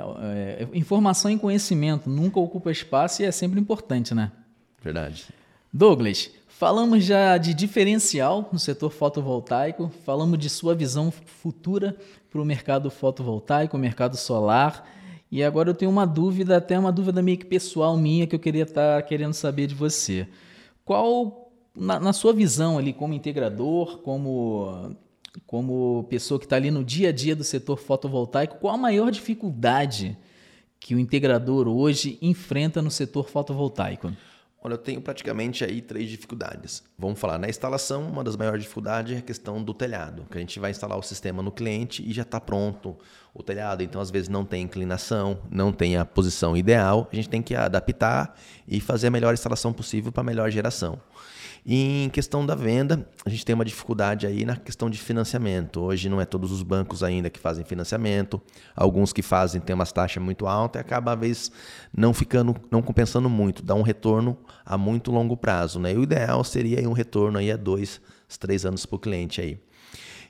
é, 0.59 0.67
Informação 0.73 1.31
e 1.31 1.39
conhecimento 1.39 2.09
nunca 2.09 2.41
ocupa 2.41 2.69
espaço 2.69 3.21
e 3.21 3.25
é 3.25 3.31
sempre 3.31 3.57
importante, 3.57 4.13
né? 4.13 4.33
Verdade. 4.83 5.27
Douglas, 5.77 6.31
falamos 6.47 7.03
já 7.03 7.37
de 7.37 7.53
diferencial 7.53 8.47
no 8.49 8.57
setor 8.57 8.89
fotovoltaico, 8.91 9.91
falamos 10.05 10.39
de 10.39 10.49
sua 10.49 10.73
visão 10.73 11.11
futura 11.11 11.97
para 12.31 12.41
o 12.41 12.45
mercado 12.45 12.89
fotovoltaico, 12.89 13.77
mercado 13.77 14.15
solar. 14.15 14.89
E 15.29 15.43
agora 15.43 15.71
eu 15.71 15.73
tenho 15.73 15.91
uma 15.91 16.07
dúvida, 16.07 16.55
até 16.55 16.79
uma 16.79 16.93
dúvida 16.93 17.21
meio 17.21 17.37
que 17.37 17.45
pessoal 17.45 17.97
minha 17.97 18.25
que 18.25 18.33
eu 18.33 18.39
queria 18.39 18.63
estar 18.63 19.01
tá 19.01 19.01
querendo 19.01 19.33
saber 19.33 19.67
de 19.67 19.75
você. 19.75 20.29
Qual, 20.85 21.51
na, 21.75 21.99
na 21.99 22.13
sua 22.13 22.31
visão 22.31 22.77
ali 22.77 22.93
como 22.93 23.13
integrador, 23.13 23.97
como 23.97 24.95
como 25.45 26.05
pessoa 26.09 26.39
que 26.39 26.45
está 26.45 26.55
ali 26.55 26.71
no 26.71 26.85
dia 26.85 27.09
a 27.09 27.11
dia 27.11 27.35
do 27.35 27.43
setor 27.43 27.75
fotovoltaico, 27.75 28.59
qual 28.61 28.75
a 28.75 28.77
maior 28.77 29.11
dificuldade 29.11 30.17
que 30.79 30.95
o 30.95 30.99
integrador 30.99 31.67
hoje 31.67 32.17
enfrenta 32.21 32.81
no 32.81 32.89
setor 32.89 33.27
fotovoltaico? 33.27 34.13
Olha, 34.65 34.73
eu 34.73 34.79
tenho 34.79 34.99
praticamente 34.99 35.63
aí 35.63 35.79
três 35.79 36.09
dificuldades. 36.09 36.81
Vamos 36.97 37.19
falar 37.19 37.37
na 37.37 37.47
instalação, 37.47 38.01
uma 38.09 38.23
das 38.23 38.35
maiores 38.35 38.63
dificuldades 38.63 39.15
é 39.15 39.19
a 39.19 39.21
questão 39.21 39.61
do 39.61 39.75
telhado, 39.75 40.25
que 40.31 40.39
a 40.39 40.41
gente 40.41 40.59
vai 40.59 40.71
instalar 40.71 40.97
o 40.97 41.03
sistema 41.03 41.43
no 41.43 41.51
cliente 41.51 42.03
e 42.03 42.11
já 42.11 42.23
está 42.23 42.41
pronto 42.41 42.97
o 43.31 43.43
telhado. 43.43 43.83
Então, 43.83 44.01
às 44.01 44.09
vezes, 44.09 44.27
não 44.27 44.43
tem 44.43 44.63
inclinação, 44.63 45.39
não 45.51 45.71
tem 45.71 45.97
a 45.97 46.03
posição 46.03 46.57
ideal. 46.57 47.07
A 47.13 47.15
gente 47.15 47.29
tem 47.29 47.43
que 47.43 47.53
adaptar 47.53 48.35
e 48.67 48.81
fazer 48.81 49.05
a 49.05 49.11
melhor 49.11 49.35
instalação 49.35 49.71
possível 49.71 50.11
para 50.11 50.21
a 50.21 50.25
melhor 50.25 50.49
geração. 50.49 50.99
E 51.67 52.03
em 52.03 52.09
questão 52.09 52.45
da 52.45 52.53
venda, 52.53 53.09
a 53.25 53.29
gente 53.29 53.43
tem 53.43 53.55
uma 53.55 53.65
dificuldade 53.65 54.27
aí 54.27 54.45
na 54.45 54.55
questão 54.55 54.87
de 54.87 54.99
financiamento. 54.99 55.81
Hoje 55.81 56.07
não 56.07 56.21
é 56.21 56.25
todos 56.25 56.51
os 56.51 56.61
bancos 56.61 57.01
ainda 57.01 57.27
que 57.27 57.39
fazem 57.39 57.65
financiamento. 57.65 58.39
Alguns 58.75 59.11
que 59.11 59.23
fazem 59.23 59.59
têm 59.59 59.73
umas 59.73 59.91
taxas 59.91 60.21
muito 60.21 60.45
altas 60.45 60.79
e 60.79 60.85
acaba 60.85 61.13
às 61.13 61.19
vezes 61.19 61.51
não 61.91 62.13
ficando, 62.13 62.55
não 62.69 62.83
compensando 62.83 63.27
muito, 63.27 63.63
dá 63.63 63.73
um 63.73 63.81
retorno 63.81 64.37
a 64.63 64.77
muito 64.77 65.09
longo 65.09 65.35
prazo. 65.35 65.79
Né? 65.79 65.93
E 65.93 65.97
o 65.97 66.03
ideal 66.03 66.43
seria 66.43 66.87
um 66.87 66.93
retorno 66.93 67.39
aí 67.39 67.51
a 67.51 67.57
dois, 67.57 67.99
três 68.39 68.63
anos 68.63 68.85
para 68.85 68.95
o 68.97 68.99
cliente 68.99 69.41
aí. 69.41 69.57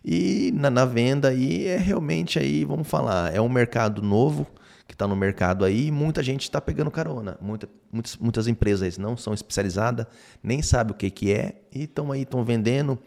E 0.06 0.54
na, 0.56 0.70
na 0.70 0.86
venda 0.86 1.30
aí 1.30 1.68
é 1.68 1.78
realmente 1.78 2.40
aí, 2.40 2.64
vamos 2.64 2.88
falar, 2.88 3.36
é 3.36 3.42
um 3.42 3.50
mercado 3.50 4.02
novo 4.02 4.48
que 4.88 4.94
está 4.94 5.08
no 5.08 5.16
mercado 5.16 5.66
aí, 5.66 5.90
muita 5.90 6.22
gente 6.22 6.44
está 6.44 6.62
pegando 6.62 6.92
carona. 6.92 7.38
Muita, 7.42 7.68
muitas, 7.92 8.18
muitas 8.18 8.48
empresas 8.48 8.98
não 8.98 9.18
são 9.18 9.34
especializadas, 9.34 10.06
nem 10.44 10.62
sabem 10.62 10.94
o 10.94 10.98
que, 10.98 11.10
que 11.10 11.32
é, 11.32 11.62
e 11.74 11.84
estão 11.84 12.12
aí, 12.12 12.22
estão 12.22 12.44
vendendo, 12.44 12.98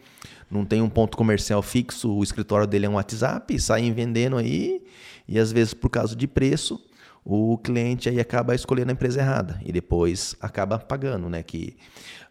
não 0.51 0.65
tem 0.65 0.81
um 0.81 0.89
ponto 0.89 1.17
comercial 1.17 1.61
fixo, 1.61 2.11
o 2.11 2.23
escritório 2.23 2.67
dele 2.67 2.85
é 2.85 2.89
um 2.89 2.95
WhatsApp, 2.95 3.57
saem 3.59 3.93
vendendo 3.93 4.37
aí, 4.37 4.83
e 5.27 5.39
às 5.39 5.51
vezes 5.51 5.73
por 5.73 5.89
causa 5.89 6.15
de 6.15 6.27
preço, 6.27 6.81
o 7.23 7.57
cliente 7.57 8.09
aí 8.09 8.19
acaba 8.19 8.55
escolhendo 8.55 8.91
a 8.91 8.93
empresa 8.93 9.19
errada 9.19 9.59
e 9.65 9.71
depois 9.71 10.35
acaba 10.41 10.79
pagando, 10.79 11.29
né? 11.29 11.43
Que 11.43 11.77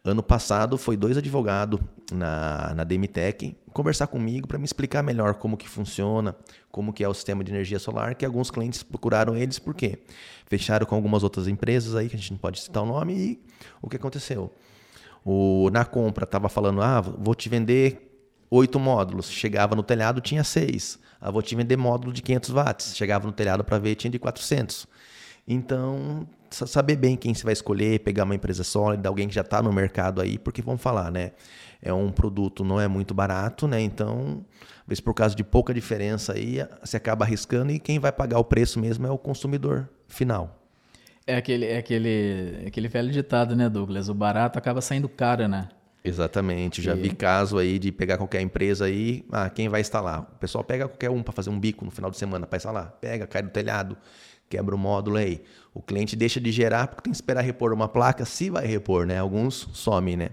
ano 0.05 0.23
passado 0.23 0.79
foi 0.79 0.97
dois 0.97 1.17
advogados 1.17 1.81
na, 2.13 2.73
na 2.75 2.85
Demitec 2.85 3.57
conversar 3.73 4.07
comigo 4.09 4.49
para 4.49 4.59
me 4.59 4.65
explicar 4.65 5.03
melhor 5.03 5.35
como 5.35 5.57
que 5.57 5.69
funciona, 5.69 6.35
como 6.71 6.93
que 6.93 7.05
é 7.05 7.09
o 7.09 7.15
sistema 7.15 7.45
de 7.45 7.53
energia 7.53 7.79
solar, 7.79 8.15
que 8.15 8.25
alguns 8.25 8.51
clientes 8.51 8.83
procuraram 8.83 9.37
eles 9.37 9.59
porque 9.59 10.01
fecharam 10.47 10.85
com 10.85 10.95
algumas 10.95 11.23
outras 11.23 11.47
empresas 11.47 11.95
aí, 11.95 12.09
que 12.09 12.17
a 12.17 12.19
gente 12.19 12.33
não 12.33 12.39
pode 12.39 12.61
citar 12.61 12.83
o 12.83 12.87
nome, 12.87 13.15
e 13.15 13.43
o 13.81 13.89
que 13.89 13.97
aconteceu? 13.97 14.53
O, 15.25 15.69
na 15.71 15.85
compra 15.85 16.25
estava 16.25 16.49
falando, 16.49 16.83
ah, 16.83 17.01
vou 17.01 17.35
te 17.35 17.49
vender 17.49 18.08
oito 18.51 18.79
módulos, 18.79 19.31
chegava 19.31 19.75
no 19.75 19.83
telhado, 19.83 20.21
tinha 20.21 20.45
seis. 20.45 20.99
Ah, 21.21 21.31
vou 21.31 21.43
te 21.43 21.55
vender 21.55 21.77
módulo 21.77 22.13
de 22.13 22.23
500 22.23 22.51
watts, 22.51 22.97
chegava 22.97 23.27
no 23.27 23.33
telhado 23.33 23.65
para 23.65 23.79
ver, 23.79 23.95
tinha 23.97 24.11
de 24.11 24.19
400. 24.19 24.87
Então, 25.47 26.29
saber 26.51 26.97
bem 26.97 27.17
quem 27.17 27.35
você 27.35 27.43
vai 27.43 27.53
escolher, 27.53 28.01
pegar 28.01 28.25
uma 28.25 28.35
empresa 28.35 28.63
sólida, 28.63 29.09
alguém 29.09 29.27
que 29.27 29.35
já 29.35 29.41
está 29.41 29.63
no 29.63 29.73
mercado 29.73 30.21
aí, 30.21 30.39
porque 30.39 30.63
vamos 30.63 30.81
falar, 30.81 31.11
né? 31.11 31.33
é 31.83 31.93
um 31.93 32.11
produto 32.11 32.65
não 32.65 32.81
é 32.81 32.89
muito 32.89 33.15
barato, 33.15 33.67
né? 33.67 33.81
Então, 33.81 34.45
vezes 34.87 35.01
por 35.01 35.15
causa 35.15 35.35
de 35.35 35.45
pouca 35.45 35.73
diferença 35.73 36.33
aí, 36.33 36.59
você 36.83 36.97
acaba 36.97 37.25
arriscando 37.25 37.73
e 37.73 37.79
quem 37.79 37.99
vai 37.99 38.13
pagar 38.13 38.39
o 38.39 38.45
preço 38.45 38.81
mesmo 38.81 39.07
é 39.07 39.11
o 39.11 39.19
consumidor 39.19 39.89
final. 40.07 40.57
É 41.27 41.37
aquele, 41.37 41.67
é 41.67 41.79
aquele, 41.79 42.63
é 42.65 42.69
aquele 42.69 42.89
velho 42.89 43.11
ditado, 43.11 43.55
né, 43.55 43.69
Douglas? 43.69 44.09
O 44.09 44.15
barato 44.15 44.59
acaba 44.59 44.81
saindo 44.81 45.09
caro, 45.09 45.47
né? 45.47 45.69
Exatamente, 46.09 46.81
já 46.81 46.95
e... 46.95 47.01
vi 47.01 47.11
caso 47.11 47.59
aí 47.59 47.79
de 47.79 47.93
pegar 47.93 48.17
qualquer 48.17 48.41
empresa 48.41 48.87
aí, 48.87 49.25
ah, 49.31 49.49
quem 49.51 49.69
vai 49.69 49.81
instalar? 49.81 50.23
O 50.23 50.39
pessoal 50.39 50.65
pega 50.65 50.89
qualquer 50.89 51.11
um 51.11 51.23
para 51.23 51.33
fazer 51.33 51.51
um 51.51 51.59
bico 51.59 51.85
no 51.85 51.91
final 51.91 52.11
de 52.11 52.17
semana 52.17 52.47
para 52.47 52.57
instalar, 52.57 52.93
pega, 53.01 53.27
cai 53.27 53.43
do 53.43 53.51
telhado, 53.51 53.97
quebra 54.49 54.75
o 54.75 54.79
módulo 54.79 55.17
aí. 55.17 55.43
O 55.75 55.83
cliente 55.83 56.17
deixa 56.17 56.41
de 56.41 56.51
gerar 56.51 56.89
porque 56.89 57.03
tem 57.03 57.13
que 57.13 57.17
esperar 57.17 57.43
repor 57.43 57.73
uma 57.73 57.89
placa, 57.89 58.25
se 58.25 58.51
vai 58.51 58.67
repor, 58.67 59.07
né? 59.07 59.19
Alguns 59.19 59.69
somem, 59.73 60.17
né? 60.17 60.31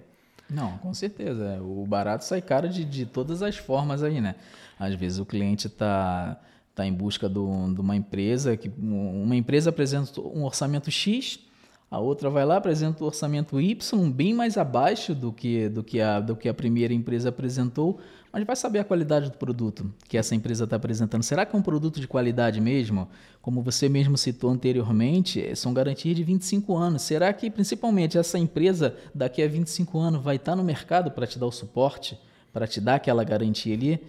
Não, 0.50 0.78
com 0.78 0.94
certeza. 0.94 1.60
O 1.62 1.86
barato 1.86 2.24
sai 2.24 2.42
caro 2.42 2.70
de, 2.70 2.86
de 2.86 3.06
todas 3.06 3.42
as 3.42 3.58
formas 3.58 4.04
aí, 4.04 4.22
né? 4.22 4.36
Às 4.80 4.94
vezes 4.96 5.20
o 5.20 5.26
cliente 5.26 5.68
está 5.68 6.40
tá 6.74 6.86
em 6.86 6.94
busca 6.94 7.30
do, 7.30 7.74
de 7.74 7.80
uma 7.80 7.96
empresa, 7.96 8.58
que 8.58 8.72
uma 8.78 9.36
empresa 9.36 9.70
apresenta 9.70 10.20
um 10.22 10.44
orçamento 10.44 10.92
X, 10.92 11.40
a 11.96 12.00
outra 12.00 12.30
vai 12.30 12.44
lá, 12.44 12.58
apresenta 12.58 13.02
o 13.06 13.08
orçamento 13.08 13.60
Y, 13.60 13.78
bem 14.12 14.34
mais 14.34 14.58
abaixo 14.58 15.16
do 15.16 15.32
que, 15.32 15.70
do 15.70 15.82
que, 15.82 16.02
a, 16.02 16.20
do 16.20 16.36
que 16.36 16.50
a 16.50 16.54
primeira 16.54 16.94
empresa 16.94 17.30
apresentou, 17.30 18.02
mas 18.34 18.44
vai 18.44 18.56
saber 18.58 18.80
a 18.80 18.84
qualidade 18.84 19.32
do 19.32 19.38
produto 19.38 19.90
que 20.10 20.18
essa 20.18 20.36
empresa 20.36 20.66
está 20.66 20.76
apresentando. 20.76 21.24
Será 21.24 21.46
que 21.46 21.56
é 21.56 21.60
um 21.60 21.62
produto 21.62 22.02
de 22.02 22.06
qualidade 22.06 22.60
mesmo? 22.60 23.08
Como 23.42 23.62
você 23.62 23.88
mesmo 23.88 24.18
citou 24.18 24.50
anteriormente, 24.50 25.42
eh, 25.42 25.56
são 25.56 25.74
garantias 25.74 26.18
de 26.18 26.24
25 26.26 26.76
anos. 26.76 27.02
Será 27.02 27.32
que, 27.32 27.50
principalmente, 27.50 28.18
essa 28.18 28.38
empresa 28.38 28.94
daqui 29.14 29.42
a 29.42 29.48
25 29.48 29.98
anos 29.98 30.22
vai 30.22 30.36
estar 30.36 30.54
no 30.54 30.66
mercado 30.66 31.12
para 31.12 31.26
te 31.26 31.40
dar 31.40 31.46
o 31.46 31.52
suporte, 31.52 32.20
para 32.52 32.68
te 32.68 32.82
dar 32.82 32.96
aquela 32.96 33.24
garantia 33.24 33.74
ali? 33.74 34.04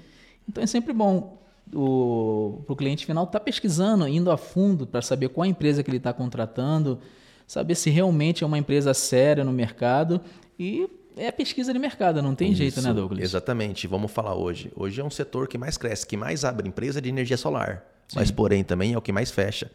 Então 0.48 0.60
é 0.60 0.66
sempre 0.66 0.92
bom 0.92 1.38
para 1.70 1.78
o 1.78 2.76
cliente 2.76 3.06
final 3.06 3.22
estar 3.22 3.38
tá 3.38 3.44
pesquisando, 3.44 4.08
indo 4.08 4.28
a 4.32 4.36
fundo 4.36 4.88
para 4.88 5.02
saber 5.02 5.28
qual 5.28 5.44
a 5.44 5.48
empresa 5.48 5.84
que 5.84 5.90
ele 5.90 5.98
está 5.98 6.12
contratando, 6.12 6.98
saber 7.46 7.74
se 7.74 7.90
realmente 7.90 8.42
é 8.42 8.46
uma 8.46 8.58
empresa 8.58 8.92
séria 8.92 9.44
no 9.44 9.52
mercado 9.52 10.20
e 10.58 10.88
é 11.16 11.30
pesquisa 11.32 11.72
de 11.72 11.78
mercado, 11.78 12.20
não 12.20 12.34
tem 12.34 12.50
Isso, 12.50 12.58
jeito, 12.58 12.82
né, 12.82 12.92
Douglas? 12.92 13.22
Exatamente. 13.22 13.86
Vamos 13.86 14.12
falar 14.12 14.34
hoje. 14.34 14.70
Hoje 14.76 15.00
é 15.00 15.04
um 15.04 15.10
setor 15.10 15.48
que 15.48 15.56
mais 15.56 15.78
cresce, 15.78 16.06
que 16.06 16.16
mais 16.16 16.44
abre 16.44 16.68
empresa 16.68 17.00
de 17.00 17.08
energia 17.08 17.36
solar. 17.36 17.84
Sim. 18.08 18.18
Mas, 18.18 18.30
porém, 18.30 18.62
também 18.62 18.92
é 18.92 18.98
o 18.98 19.02
que 19.02 19.12
mais 19.12 19.30
fecha. 19.30 19.70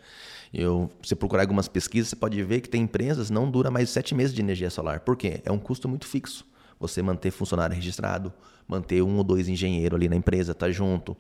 Eu, 0.53 0.89
você 1.01 1.15
procurar 1.15 1.43
algumas 1.43 1.67
pesquisas, 1.67 2.09
você 2.09 2.15
pode 2.15 2.41
ver 2.43 2.61
que 2.61 2.69
tem 2.69 2.83
empresas 2.83 3.29
não 3.29 3.49
dura 3.49 3.71
mais 3.71 3.87
de 3.87 3.93
sete 3.93 4.13
meses 4.13 4.35
de 4.35 4.41
energia 4.41 4.69
solar. 4.69 4.99
Por 4.99 5.15
quê? 5.15 5.41
É 5.45 5.51
um 5.51 5.57
custo 5.57 5.87
muito 5.89 6.05
fixo. 6.05 6.45
Você 6.79 7.01
manter 7.01 7.31
funcionário 7.31 7.75
registrado, 7.75 8.33
manter 8.67 9.01
um 9.01 9.17
ou 9.17 9.23
dois 9.23 9.47
engenheiros 9.47 9.95
ali 9.95 10.09
na 10.09 10.15
empresa, 10.15 10.53
tá 10.53 10.69
junto 10.69 11.17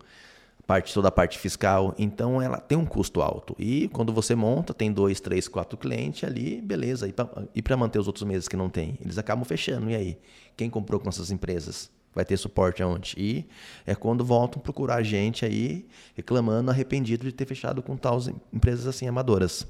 parte, 0.71 0.93
toda 0.93 1.09
a 1.09 1.11
parte 1.11 1.37
fiscal. 1.37 1.93
Então 1.99 2.41
ela 2.41 2.57
tem 2.57 2.77
um 2.77 2.85
custo 2.85 3.21
alto. 3.21 3.53
E 3.59 3.89
quando 3.89 4.13
você 4.13 4.33
monta, 4.35 4.73
tem 4.73 4.89
dois, 4.89 5.19
três, 5.19 5.49
quatro 5.49 5.77
clientes 5.77 6.23
ali, 6.23 6.61
beleza. 6.61 7.13
E 7.53 7.61
para 7.61 7.75
manter 7.75 7.99
os 7.99 8.07
outros 8.07 8.23
meses 8.23 8.47
que 8.47 8.55
não 8.55 8.69
tem? 8.69 8.97
Eles 9.01 9.17
acabam 9.17 9.43
fechando. 9.43 9.89
E 9.89 9.95
aí? 9.95 10.17
Quem 10.55 10.69
comprou 10.69 10.97
com 10.97 11.09
essas 11.09 11.29
empresas? 11.29 11.91
Vai 12.15 12.23
ter 12.23 12.37
suporte 12.37 12.81
aonde? 12.81 13.15
E 13.17 13.45
é 13.85 13.93
quando 13.93 14.23
voltam 14.23 14.61
procurar 14.61 14.95
a 14.95 15.03
gente 15.03 15.43
aí, 15.43 15.85
reclamando, 16.15 16.71
arrependido 16.71 17.25
de 17.25 17.33
ter 17.33 17.45
fechado 17.45 17.81
com 17.81 17.97
tais 17.97 18.29
empresas 18.53 18.87
assim 18.87 19.09
amadoras. 19.09 19.67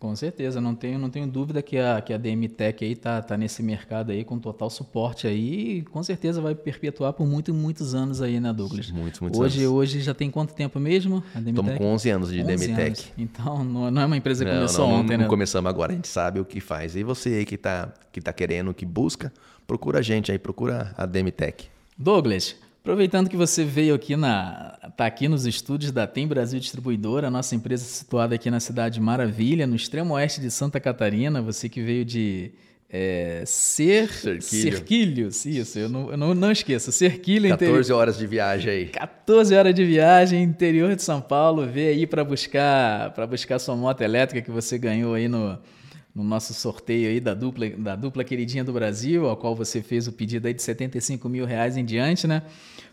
Com 0.00 0.16
certeza, 0.16 0.62
não 0.62 0.74
tenho, 0.74 0.98
não 0.98 1.10
tenho 1.10 1.26
dúvida 1.26 1.60
que 1.60 1.76
a, 1.76 2.00
que 2.00 2.14
a 2.14 2.16
DM 2.16 2.48
Tech 2.48 2.82
aí 2.82 2.96
tá, 2.96 3.20
tá 3.20 3.36
nesse 3.36 3.62
mercado 3.62 4.10
aí 4.12 4.24
com 4.24 4.38
total 4.38 4.70
suporte 4.70 5.26
aí 5.26 5.76
e 5.76 5.82
com 5.82 6.02
certeza 6.02 6.40
vai 6.40 6.54
perpetuar 6.54 7.12
por 7.12 7.26
muitos, 7.26 7.54
muitos 7.54 7.94
anos 7.94 8.22
aí, 8.22 8.40
né, 8.40 8.50
Douglas? 8.50 8.90
Muitos, 8.90 9.20
muitos 9.20 9.38
hoje, 9.38 9.60
anos. 9.60 9.72
Hoje 9.74 10.00
já 10.00 10.14
tem 10.14 10.30
quanto 10.30 10.54
tempo 10.54 10.80
mesmo 10.80 11.22
a 11.34 11.40
Estamos 11.40 11.76
com 11.76 11.84
11 11.84 12.10
anos 12.10 12.32
de 12.32 12.42
11 12.42 12.74
Tech. 12.74 13.12
Então, 13.18 13.62
não, 13.62 13.90
não, 13.90 14.00
é 14.00 14.06
uma 14.06 14.16
empresa 14.16 14.42
que 14.42 14.50
não, 14.50 14.60
começou 14.60 14.88
não, 14.88 14.94
ontem, 14.94 15.10
não, 15.10 15.18
né? 15.18 15.24
Não 15.24 15.28
começamos 15.28 15.68
agora, 15.68 15.92
a 15.92 15.94
gente 15.94 16.08
sabe 16.08 16.40
o 16.40 16.46
que 16.46 16.60
faz. 16.60 16.96
E 16.96 17.02
você 17.02 17.28
aí 17.28 17.44
que 17.44 17.58
tá, 17.58 17.92
que 18.10 18.22
tá 18.22 18.32
querendo, 18.32 18.72
que 18.72 18.86
busca, 18.86 19.30
procura 19.66 19.98
a 19.98 20.02
gente 20.02 20.32
aí, 20.32 20.38
procura 20.38 20.94
a 20.96 21.04
Demitec. 21.04 21.66
Douglas, 21.98 22.56
Aproveitando 22.80 23.28
que 23.28 23.36
você 23.36 23.62
veio 23.62 23.94
aqui 23.94 24.16
na 24.16 24.78
tá 24.96 25.04
aqui 25.04 25.28
nos 25.28 25.44
estúdios 25.44 25.92
da 25.92 26.06
Tem 26.06 26.26
Brasil 26.26 26.58
Distribuidora, 26.58 27.30
nossa 27.30 27.54
empresa 27.54 27.84
situada 27.84 28.34
aqui 28.34 28.50
na 28.50 28.58
cidade 28.58 28.98
Maravilha, 28.98 29.66
no 29.66 29.76
extremo 29.76 30.14
oeste 30.14 30.40
de 30.40 30.50
Santa 30.50 30.80
Catarina, 30.80 31.42
você 31.42 31.68
que 31.68 31.82
veio 31.82 32.04
de 32.06 32.52
É, 32.88 33.42
ser 33.46 34.08
Cerquilho. 34.08 34.42
Cerquilhos, 34.42 35.46
isso, 35.46 35.78
eu 35.78 35.88
não, 35.88 36.10
eu 36.10 36.16
não, 36.16 36.34
não 36.34 36.50
esqueço. 36.50 36.90
Cerquilho 36.90 37.48
14 37.50 37.70
interior, 37.70 37.98
horas 37.98 38.18
de 38.18 38.26
viagem 38.26 38.72
aí. 38.72 38.86
14 38.86 39.54
horas 39.54 39.74
de 39.74 39.84
viagem, 39.84 40.42
interior 40.42 40.96
de 40.96 41.02
São 41.02 41.20
Paulo, 41.20 41.66
vê 41.66 41.88
aí 41.88 42.06
para 42.06 42.24
buscar 42.24 43.12
para 43.12 43.26
buscar 43.26 43.58
sua 43.58 43.76
moto 43.76 44.00
elétrica 44.00 44.40
que 44.40 44.50
você 44.50 44.78
ganhou 44.78 45.14
aí 45.14 45.28
no, 45.28 45.58
no 46.14 46.24
nosso 46.24 46.52
sorteio 46.52 47.08
aí 47.08 47.20
da 47.20 47.34
dupla, 47.34 47.68
da 47.70 47.96
dupla 47.96 48.24
queridinha 48.24 48.64
do 48.64 48.72
Brasil, 48.72 49.28
ao 49.28 49.36
qual 49.36 49.54
você 49.54 49.82
fez 49.82 50.06
o 50.06 50.12
pedido 50.12 50.46
aí 50.46 50.54
de 50.54 50.62
75 50.62 51.28
mil 51.28 51.44
reais 51.44 51.76
em 51.76 51.84
diante, 51.84 52.26
né? 52.26 52.42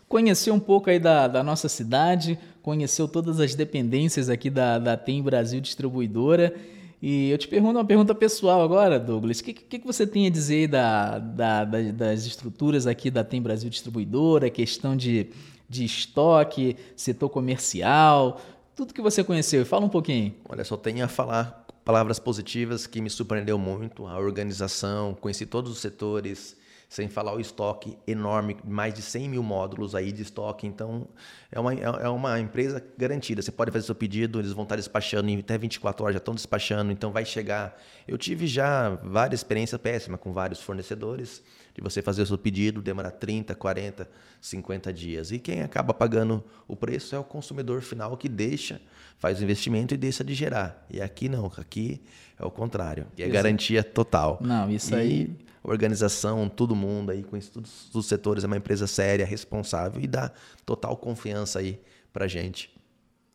Conheceu 0.08 0.54
um 0.54 0.60
pouco 0.60 0.88
aí 0.88 0.98
da, 0.98 1.28
da 1.28 1.42
nossa 1.42 1.68
cidade, 1.68 2.38
conheceu 2.62 3.06
todas 3.06 3.40
as 3.40 3.54
dependências 3.54 4.30
aqui 4.30 4.48
da, 4.48 4.78
da 4.78 4.96
TEM 4.96 5.22
Brasil 5.22 5.60
Distribuidora 5.60 6.54
e 7.00 7.30
eu 7.30 7.38
te 7.38 7.46
pergunto 7.46 7.78
uma 7.78 7.84
pergunta 7.84 8.14
pessoal 8.14 8.60
agora, 8.60 8.98
Douglas. 8.98 9.38
O 9.38 9.44
que, 9.44 9.52
que, 9.52 9.78
que, 9.78 9.86
você 9.86 10.04
tem 10.04 10.26
a 10.26 10.30
dizer 10.30 10.68
da, 10.68 11.18
da, 11.18 11.64
das 11.64 12.26
estruturas 12.26 12.88
aqui 12.88 13.08
da 13.10 13.22
Tem 13.22 13.40
Brasil 13.40 13.70
Distribuidora, 13.70 14.50
questão 14.50 14.96
de, 14.96 15.28
de 15.68 15.84
estoque, 15.84 16.76
setor 16.96 17.28
comercial, 17.28 18.40
tudo 18.74 18.92
que 18.92 19.00
você 19.00 19.22
conheceu? 19.22 19.64
Fala 19.64 19.86
um 19.86 19.88
pouquinho. 19.88 20.34
Olha, 20.48 20.64
só 20.64 20.76
tenho 20.76 21.04
a 21.04 21.08
falar 21.08 21.67
palavras 21.88 22.18
positivas 22.18 22.86
que 22.86 23.00
me 23.00 23.08
surpreendeu 23.08 23.58
muito. 23.58 24.06
A 24.06 24.18
organização, 24.18 25.14
conheci 25.14 25.46
todos 25.46 25.72
os 25.72 25.78
setores, 25.78 26.54
sem 26.88 27.06
falar 27.06 27.34
o 27.34 27.40
estoque 27.40 27.98
enorme, 28.06 28.56
mais 28.64 28.94
de 28.94 29.02
100 29.02 29.28
mil 29.28 29.42
módulos 29.42 29.94
aí 29.94 30.10
de 30.10 30.22
estoque. 30.22 30.66
Então, 30.66 31.06
é 31.52 31.60
uma, 31.60 31.74
é 31.74 32.08
uma 32.08 32.40
empresa 32.40 32.82
garantida. 32.96 33.42
Você 33.42 33.52
pode 33.52 33.70
fazer 33.70 33.84
seu 33.84 33.94
pedido, 33.94 34.38
eles 34.38 34.52
vão 34.52 34.62
estar 34.62 34.76
despachando 34.76 35.28
em 35.28 35.38
até 35.38 35.58
24 35.58 36.02
horas, 36.02 36.14
já 36.14 36.18
estão 36.18 36.34
despachando, 36.34 36.90
então 36.90 37.12
vai 37.12 37.26
chegar. 37.26 37.78
Eu 38.06 38.16
tive 38.16 38.46
já 38.46 38.88
várias 39.02 39.40
experiências 39.40 39.78
péssimas 39.78 40.18
com 40.18 40.32
vários 40.32 40.62
fornecedores, 40.62 41.42
de 41.74 41.82
você 41.82 42.00
fazer 42.00 42.22
o 42.22 42.26
seu 42.26 42.38
pedido, 42.38 42.80
demorar 42.80 43.10
30, 43.10 43.54
40, 43.54 44.08
50 44.40 44.92
dias. 44.92 45.30
E 45.30 45.38
quem 45.38 45.60
acaba 45.60 45.92
pagando 45.92 46.42
o 46.66 46.74
preço 46.74 47.14
é 47.14 47.18
o 47.18 47.24
consumidor 47.24 47.82
final 47.82 48.16
que 48.16 48.30
deixa, 48.30 48.80
faz 49.18 49.40
o 49.40 49.44
investimento 49.44 49.92
e 49.92 49.96
deixa 49.96 50.24
de 50.24 50.32
gerar. 50.32 50.86
E 50.90 51.02
aqui 51.02 51.28
não, 51.28 51.52
aqui 51.58 52.02
é 52.38 52.44
o 52.44 52.50
contrário. 52.50 53.06
E 53.16 53.22
é 53.22 53.28
garantia 53.28 53.82
total. 53.82 54.38
Não, 54.40 54.70
isso 54.70 54.94
e 54.94 54.98
aí 54.98 55.36
organização, 55.62 56.48
todo 56.48 56.74
mundo 56.74 57.10
aí, 57.10 57.22
com 57.22 57.38
todos 57.38 57.94
os 57.94 58.06
setores, 58.06 58.44
é 58.44 58.46
uma 58.46 58.56
empresa 58.56 58.86
séria, 58.86 59.26
responsável 59.26 60.00
e 60.02 60.06
dá 60.06 60.30
total 60.64 60.96
confiança 60.96 61.58
aí 61.58 61.80
pra 62.12 62.26
gente. 62.26 62.70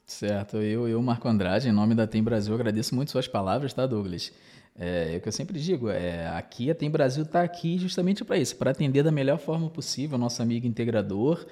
Certo, 0.06 0.58
eu, 0.58 0.88
eu 0.88 1.02
Marco 1.02 1.28
Andrade, 1.28 1.70
em 1.70 1.72
nome 1.72 1.96
da 1.96 2.06
Tem 2.06 2.22
Brasil, 2.22 2.54
agradeço 2.54 2.94
muito 2.94 3.12
suas 3.12 3.28
palavras, 3.28 3.74
tá, 3.74 3.86
Douglas? 3.86 4.32
É, 4.78 5.14
é 5.14 5.18
o 5.18 5.22
que 5.22 5.28
eu 5.28 5.32
sempre 5.32 5.60
digo, 5.60 5.90
é, 5.90 6.28
aqui 6.30 6.70
a 6.70 6.76
Tem 6.76 6.90
Brasil 6.90 7.24
está 7.24 7.42
aqui 7.42 7.78
justamente 7.78 8.24
para 8.26 8.38
isso, 8.38 8.56
para 8.56 8.72
atender 8.72 9.04
da 9.04 9.12
melhor 9.12 9.38
forma 9.38 9.70
possível 9.70 10.18
o 10.18 10.20
nosso 10.20 10.42
amigo 10.42 10.68
integrador 10.68 11.46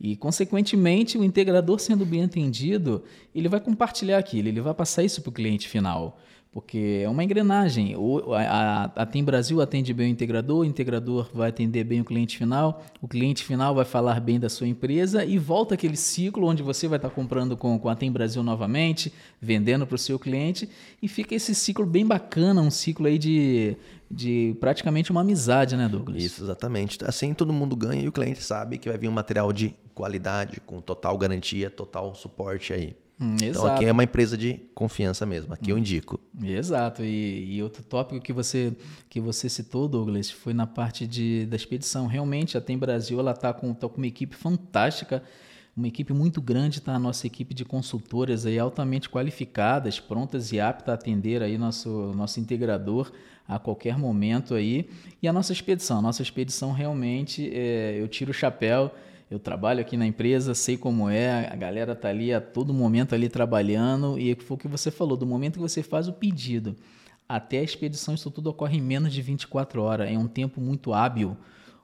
e, 0.00 0.16
consequentemente, 0.16 1.18
o 1.18 1.24
integrador 1.24 1.80
sendo 1.80 2.06
bem 2.06 2.22
atendido, 2.22 3.02
ele 3.34 3.48
vai 3.48 3.58
compartilhar 3.58 4.18
aquilo, 4.18 4.48
ele 4.48 4.60
vai 4.60 4.74
passar 4.74 5.02
isso 5.02 5.20
para 5.20 5.30
o 5.30 5.32
cliente 5.32 5.68
final 5.68 6.18
porque 6.50 7.02
é 7.04 7.08
uma 7.08 7.22
engrenagem. 7.22 7.94
O, 7.96 8.32
a, 8.32 8.84
a, 8.96 9.06
Tem 9.06 9.22
Brasil 9.22 9.60
atende 9.60 9.92
bem 9.92 10.08
o 10.08 10.10
integrador, 10.10 10.60
o 10.60 10.64
integrador 10.64 11.28
vai 11.32 11.50
atender 11.50 11.84
bem 11.84 12.00
o 12.00 12.04
cliente 12.04 12.38
final, 12.38 12.84
o 13.02 13.08
cliente 13.08 13.44
final 13.44 13.74
vai 13.74 13.84
falar 13.84 14.18
bem 14.20 14.40
da 14.40 14.48
sua 14.48 14.66
empresa 14.66 15.24
e 15.24 15.38
volta 15.38 15.74
aquele 15.74 15.96
ciclo 15.96 16.46
onde 16.46 16.62
você 16.62 16.88
vai 16.88 16.98
estar 16.98 17.10
comprando 17.10 17.56
com, 17.56 17.78
com 17.78 17.88
a 17.88 17.94
Tem 17.94 18.10
Brasil 18.10 18.42
novamente, 18.42 19.12
vendendo 19.40 19.86
para 19.86 19.96
o 19.96 19.98
seu 19.98 20.18
cliente 20.18 20.68
e 21.02 21.08
fica 21.08 21.34
esse 21.34 21.54
ciclo 21.54 21.84
bem 21.84 22.06
bacana, 22.06 22.60
um 22.62 22.70
ciclo 22.70 23.06
aí 23.06 23.18
de, 23.18 23.76
de 24.10 24.56
praticamente 24.58 25.10
uma 25.10 25.20
amizade, 25.20 25.76
né, 25.76 25.88
Douglas? 25.88 26.22
Isso, 26.22 26.42
exatamente. 26.42 26.98
Assim 27.04 27.34
todo 27.34 27.52
mundo 27.52 27.76
ganha 27.76 28.02
e 28.02 28.08
o 28.08 28.12
cliente 28.12 28.42
sabe 28.42 28.78
que 28.78 28.88
vai 28.88 28.96
vir 28.96 29.08
um 29.08 29.12
material 29.12 29.52
de 29.52 29.74
qualidade, 29.94 30.60
com 30.64 30.80
total 30.80 31.18
garantia, 31.18 31.68
total 31.70 32.14
suporte 32.14 32.72
aí. 32.72 32.96
Hum, 33.20 33.36
então 33.42 33.66
aqui 33.66 33.84
é 33.84 33.90
uma 33.90 34.04
empresa 34.04 34.36
de 34.36 34.60
confiança 34.74 35.26
mesmo, 35.26 35.52
aqui 35.52 35.72
hum. 35.72 35.74
eu 35.74 35.78
indico. 35.78 36.20
Exato. 36.40 37.02
E, 37.02 37.56
e, 37.56 37.62
outro 37.62 37.82
tópico 37.82 38.20
que 38.20 38.32
você, 38.32 38.72
que 39.08 39.20
você 39.20 39.48
citou, 39.48 39.88
Douglas, 39.88 40.30
foi 40.30 40.54
na 40.54 40.66
parte 40.66 41.06
de, 41.06 41.44
da 41.46 41.56
expedição. 41.56 42.06
Realmente 42.06 42.56
a 42.56 42.60
Tem 42.60 42.78
Brasil 42.78 43.18
ela 43.18 43.32
está 43.32 43.52
com, 43.52 43.74
tá 43.74 43.88
com 43.88 43.96
uma 43.96 44.06
equipe 44.06 44.36
fantástica, 44.36 45.22
uma 45.76 45.88
equipe 45.88 46.12
muito 46.12 46.40
grande, 46.40 46.80
tá? 46.80 46.94
A 46.94 46.98
nossa 46.98 47.26
equipe 47.26 47.54
de 47.54 47.64
consultoras 47.64 48.46
aí 48.46 48.58
altamente 48.58 49.08
qualificadas, 49.08 49.98
prontas 49.98 50.52
e 50.52 50.60
aptas 50.60 50.88
a 50.90 50.94
atender 50.94 51.42
aí 51.42 51.58
nosso, 51.58 52.12
nosso 52.14 52.38
integrador 52.38 53.10
a 53.48 53.58
qualquer 53.58 53.98
momento 53.98 54.54
aí. 54.54 54.88
E 55.20 55.26
a 55.26 55.32
nossa 55.32 55.52
expedição, 55.52 55.98
a 55.98 56.02
nossa 56.02 56.22
expedição 56.22 56.70
realmente, 56.70 57.50
é, 57.52 57.96
eu 57.98 58.06
tiro 58.06 58.30
o 58.30 58.34
chapéu 58.34 58.92
eu 59.30 59.38
trabalho 59.38 59.80
aqui 59.80 59.96
na 59.96 60.06
empresa, 60.06 60.54
sei 60.54 60.76
como 60.76 61.08
é, 61.08 61.48
a 61.48 61.56
galera 61.56 61.94
tá 61.94 62.08
ali 62.08 62.32
a 62.32 62.40
todo 62.40 62.72
momento 62.72 63.14
ali 63.14 63.28
trabalhando 63.28 64.18
e 64.18 64.34
foi 64.34 64.56
o 64.56 64.58
que 64.58 64.68
você 64.68 64.90
falou, 64.90 65.16
do 65.16 65.26
momento 65.26 65.54
que 65.54 65.60
você 65.60 65.82
faz 65.82 66.08
o 66.08 66.12
pedido 66.12 66.76
até 67.28 67.58
a 67.58 67.62
expedição, 67.62 68.14
isso 68.14 68.30
tudo 68.30 68.48
ocorre 68.48 68.78
em 68.78 68.80
menos 68.80 69.12
de 69.12 69.20
24 69.20 69.82
horas. 69.82 70.10
É 70.10 70.18
um 70.18 70.26
tempo 70.26 70.60
muito 70.60 70.94
hábil, 70.94 71.36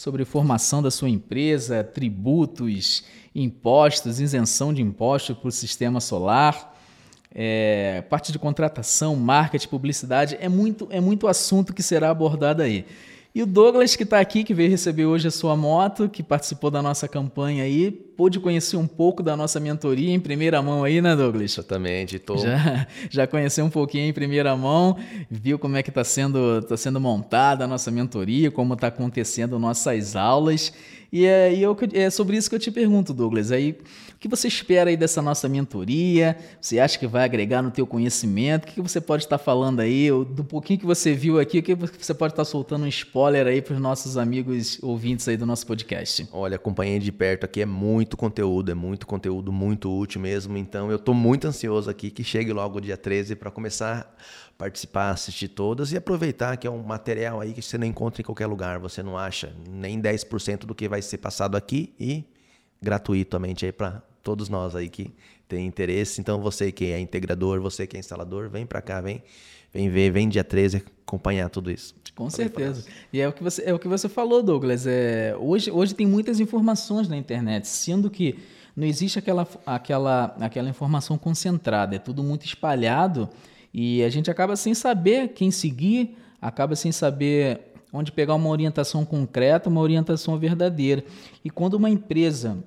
sobre 0.02 0.24
formação 0.24 0.82
da 0.82 0.90
sua 0.90 1.08
empresa, 1.08 1.84
tributos, 1.84 3.04
impostos, 3.32 4.18
isenção 4.18 4.74
de 4.74 4.82
impostos 4.82 5.38
para 5.38 5.46
o 5.46 5.52
sistema 5.52 6.00
solar, 6.00 6.76
é, 7.32 8.02
parte 8.10 8.32
de 8.32 8.38
contratação, 8.40 9.14
marketing, 9.14 9.68
publicidade, 9.68 10.36
é 10.40 10.48
muito, 10.48 10.88
é 10.90 11.00
muito 11.00 11.28
assunto 11.28 11.72
que 11.72 11.84
será 11.84 12.10
abordado 12.10 12.62
aí. 12.62 12.84
E 13.34 13.42
o 13.42 13.46
Douglas, 13.46 13.96
que 13.96 14.02
está 14.02 14.20
aqui, 14.20 14.44
que 14.44 14.52
veio 14.52 14.68
receber 14.68 15.06
hoje 15.06 15.26
a 15.26 15.30
sua 15.30 15.56
moto, 15.56 16.06
que 16.06 16.22
participou 16.22 16.70
da 16.70 16.82
nossa 16.82 17.08
campanha 17.08 17.64
aí, 17.64 17.90
pôde 17.90 18.38
conhecer 18.38 18.76
um 18.76 18.86
pouco 18.86 19.22
da 19.22 19.34
nossa 19.34 19.58
mentoria 19.58 20.12
em 20.12 20.20
primeira 20.20 20.60
mão 20.60 20.84
aí, 20.84 21.00
né, 21.00 21.16
Douglas? 21.16 21.52
Exatamente. 21.52 22.18
Tô... 22.18 22.36
Já, 22.36 22.86
já 23.08 23.26
conheceu 23.26 23.64
um 23.64 23.70
pouquinho 23.70 24.04
em 24.04 24.12
primeira 24.12 24.54
mão, 24.54 24.98
viu 25.30 25.58
como 25.58 25.78
é 25.78 25.82
que 25.82 25.88
está 25.88 26.04
sendo, 26.04 26.60
tá 26.60 26.76
sendo 26.76 27.00
montada 27.00 27.64
a 27.64 27.66
nossa 27.66 27.90
mentoria, 27.90 28.50
como 28.50 28.74
está 28.74 28.88
acontecendo 28.88 29.58
nossas 29.58 30.14
aulas. 30.14 30.70
E 31.12 31.26
é, 31.26 31.54
e 31.54 31.62
eu, 31.62 31.76
é 31.92 32.08
sobre 32.08 32.38
isso 32.38 32.48
que 32.48 32.56
eu 32.56 32.58
te 32.58 32.70
pergunto, 32.70 33.12
Douglas. 33.12 33.52
Aí, 33.52 33.72
o 34.14 34.18
que 34.18 34.26
você 34.26 34.48
espera 34.48 34.88
aí 34.88 34.96
dessa 34.96 35.20
nossa 35.20 35.46
mentoria? 35.46 36.38
Você 36.58 36.80
acha 36.80 36.98
que 36.98 37.06
vai 37.06 37.22
agregar 37.22 37.60
no 37.60 37.70
teu 37.70 37.86
conhecimento? 37.86 38.64
O 38.64 38.68
que 38.68 38.80
você 38.80 38.98
pode 38.98 39.24
estar 39.24 39.36
falando 39.36 39.80
aí? 39.80 40.08
Do 40.08 40.42
pouquinho 40.42 40.80
que 40.80 40.86
você 40.86 41.12
viu 41.12 41.38
aqui, 41.38 41.58
o 41.58 41.62
que 41.62 41.74
você 41.74 42.14
pode 42.14 42.32
estar 42.32 42.46
soltando 42.46 42.86
um 42.86 42.88
spoiler 42.88 43.46
aí 43.46 43.60
para 43.60 43.74
os 43.74 43.80
nossos 43.80 44.16
amigos 44.16 44.78
ouvintes 44.82 45.28
aí 45.28 45.36
do 45.36 45.44
nosso 45.44 45.66
podcast? 45.66 46.26
Olha, 46.32 46.56
acompanhei 46.56 46.98
de 46.98 47.12
perto 47.12 47.44
aqui, 47.44 47.60
é 47.60 47.66
muito 47.66 48.16
conteúdo, 48.16 48.70
é 48.70 48.74
muito 48.74 49.06
conteúdo, 49.06 49.52
muito 49.52 49.94
útil 49.94 50.18
mesmo. 50.18 50.56
Então, 50.56 50.90
eu 50.90 50.96
estou 50.96 51.14
muito 51.14 51.46
ansioso 51.46 51.90
aqui 51.90 52.10
que 52.10 52.24
chegue 52.24 52.54
logo 52.54 52.78
o 52.78 52.80
dia 52.80 52.96
13 52.96 53.36
para 53.36 53.50
começar 53.50 54.16
participar, 54.56 55.10
assistir 55.10 55.48
todas 55.48 55.92
e 55.92 55.96
aproveitar 55.96 56.56
que 56.56 56.66
é 56.66 56.70
um 56.70 56.82
material 56.82 57.40
aí 57.40 57.52
que 57.52 57.62
você 57.62 57.76
não 57.76 57.86
encontra 57.86 58.22
em 58.22 58.24
qualquer 58.24 58.46
lugar, 58.46 58.78
você 58.78 59.02
não 59.02 59.18
acha 59.18 59.54
nem 59.68 60.00
10% 60.00 60.60
do 60.60 60.74
que 60.74 60.88
vai 60.88 61.02
ser 61.02 61.18
passado 61.18 61.56
aqui 61.56 61.92
e 61.98 62.24
gratuitamente 62.80 63.64
aí 63.64 63.72
para 63.72 64.02
todos 64.22 64.48
nós 64.48 64.76
aí 64.76 64.88
que 64.88 65.12
tem 65.48 65.66
interesse. 65.66 66.20
Então 66.20 66.40
você 66.40 66.72
que 66.72 66.86
é 66.86 67.00
integrador, 67.00 67.60
você 67.60 67.86
que 67.86 67.96
é 67.96 68.00
instalador, 68.00 68.48
vem 68.48 68.64
para 68.64 68.80
cá, 68.80 69.00
vem, 69.00 69.22
vem 69.72 69.90
ver, 69.90 70.10
vem 70.10 70.28
dia 70.28 70.44
13 70.44 70.84
acompanhar 71.04 71.48
tudo 71.50 71.70
isso. 71.70 71.94
Com 72.14 72.28
certeza. 72.28 72.84
E 73.12 73.20
é 73.20 73.28
o 73.28 73.32
que 73.32 73.42
você, 73.42 73.62
é 73.64 73.74
o 73.74 73.78
que 73.78 73.88
você 73.88 74.08
falou, 74.08 74.42
Douglas. 74.42 74.86
É, 74.86 75.34
hoje, 75.38 75.70
hoje 75.70 75.94
tem 75.94 76.06
muitas 76.06 76.40
informações 76.40 77.08
na 77.08 77.16
internet, 77.16 77.66
sendo 77.66 78.10
que 78.10 78.38
não 78.76 78.86
existe 78.86 79.18
aquela, 79.18 79.46
aquela, 79.66 80.36
aquela 80.40 80.68
informação 80.68 81.18
concentrada, 81.18 81.96
é 81.96 81.98
tudo 81.98 82.22
muito 82.22 82.44
espalhado 82.46 83.28
e 83.72 84.02
a 84.02 84.08
gente 84.10 84.30
acaba 84.30 84.56
sem 84.56 84.74
saber 84.74 85.28
quem 85.28 85.50
seguir, 85.50 86.16
acaba 86.40 86.76
sem 86.76 86.92
saber 86.92 87.72
onde 87.92 88.10
pegar 88.12 88.34
uma 88.34 88.48
orientação 88.48 89.04
concreta, 89.04 89.68
uma 89.68 89.80
orientação 89.80 90.38
verdadeira. 90.38 91.04
E 91.44 91.50
quando 91.50 91.74
uma 91.74 91.90
empresa, 91.90 92.58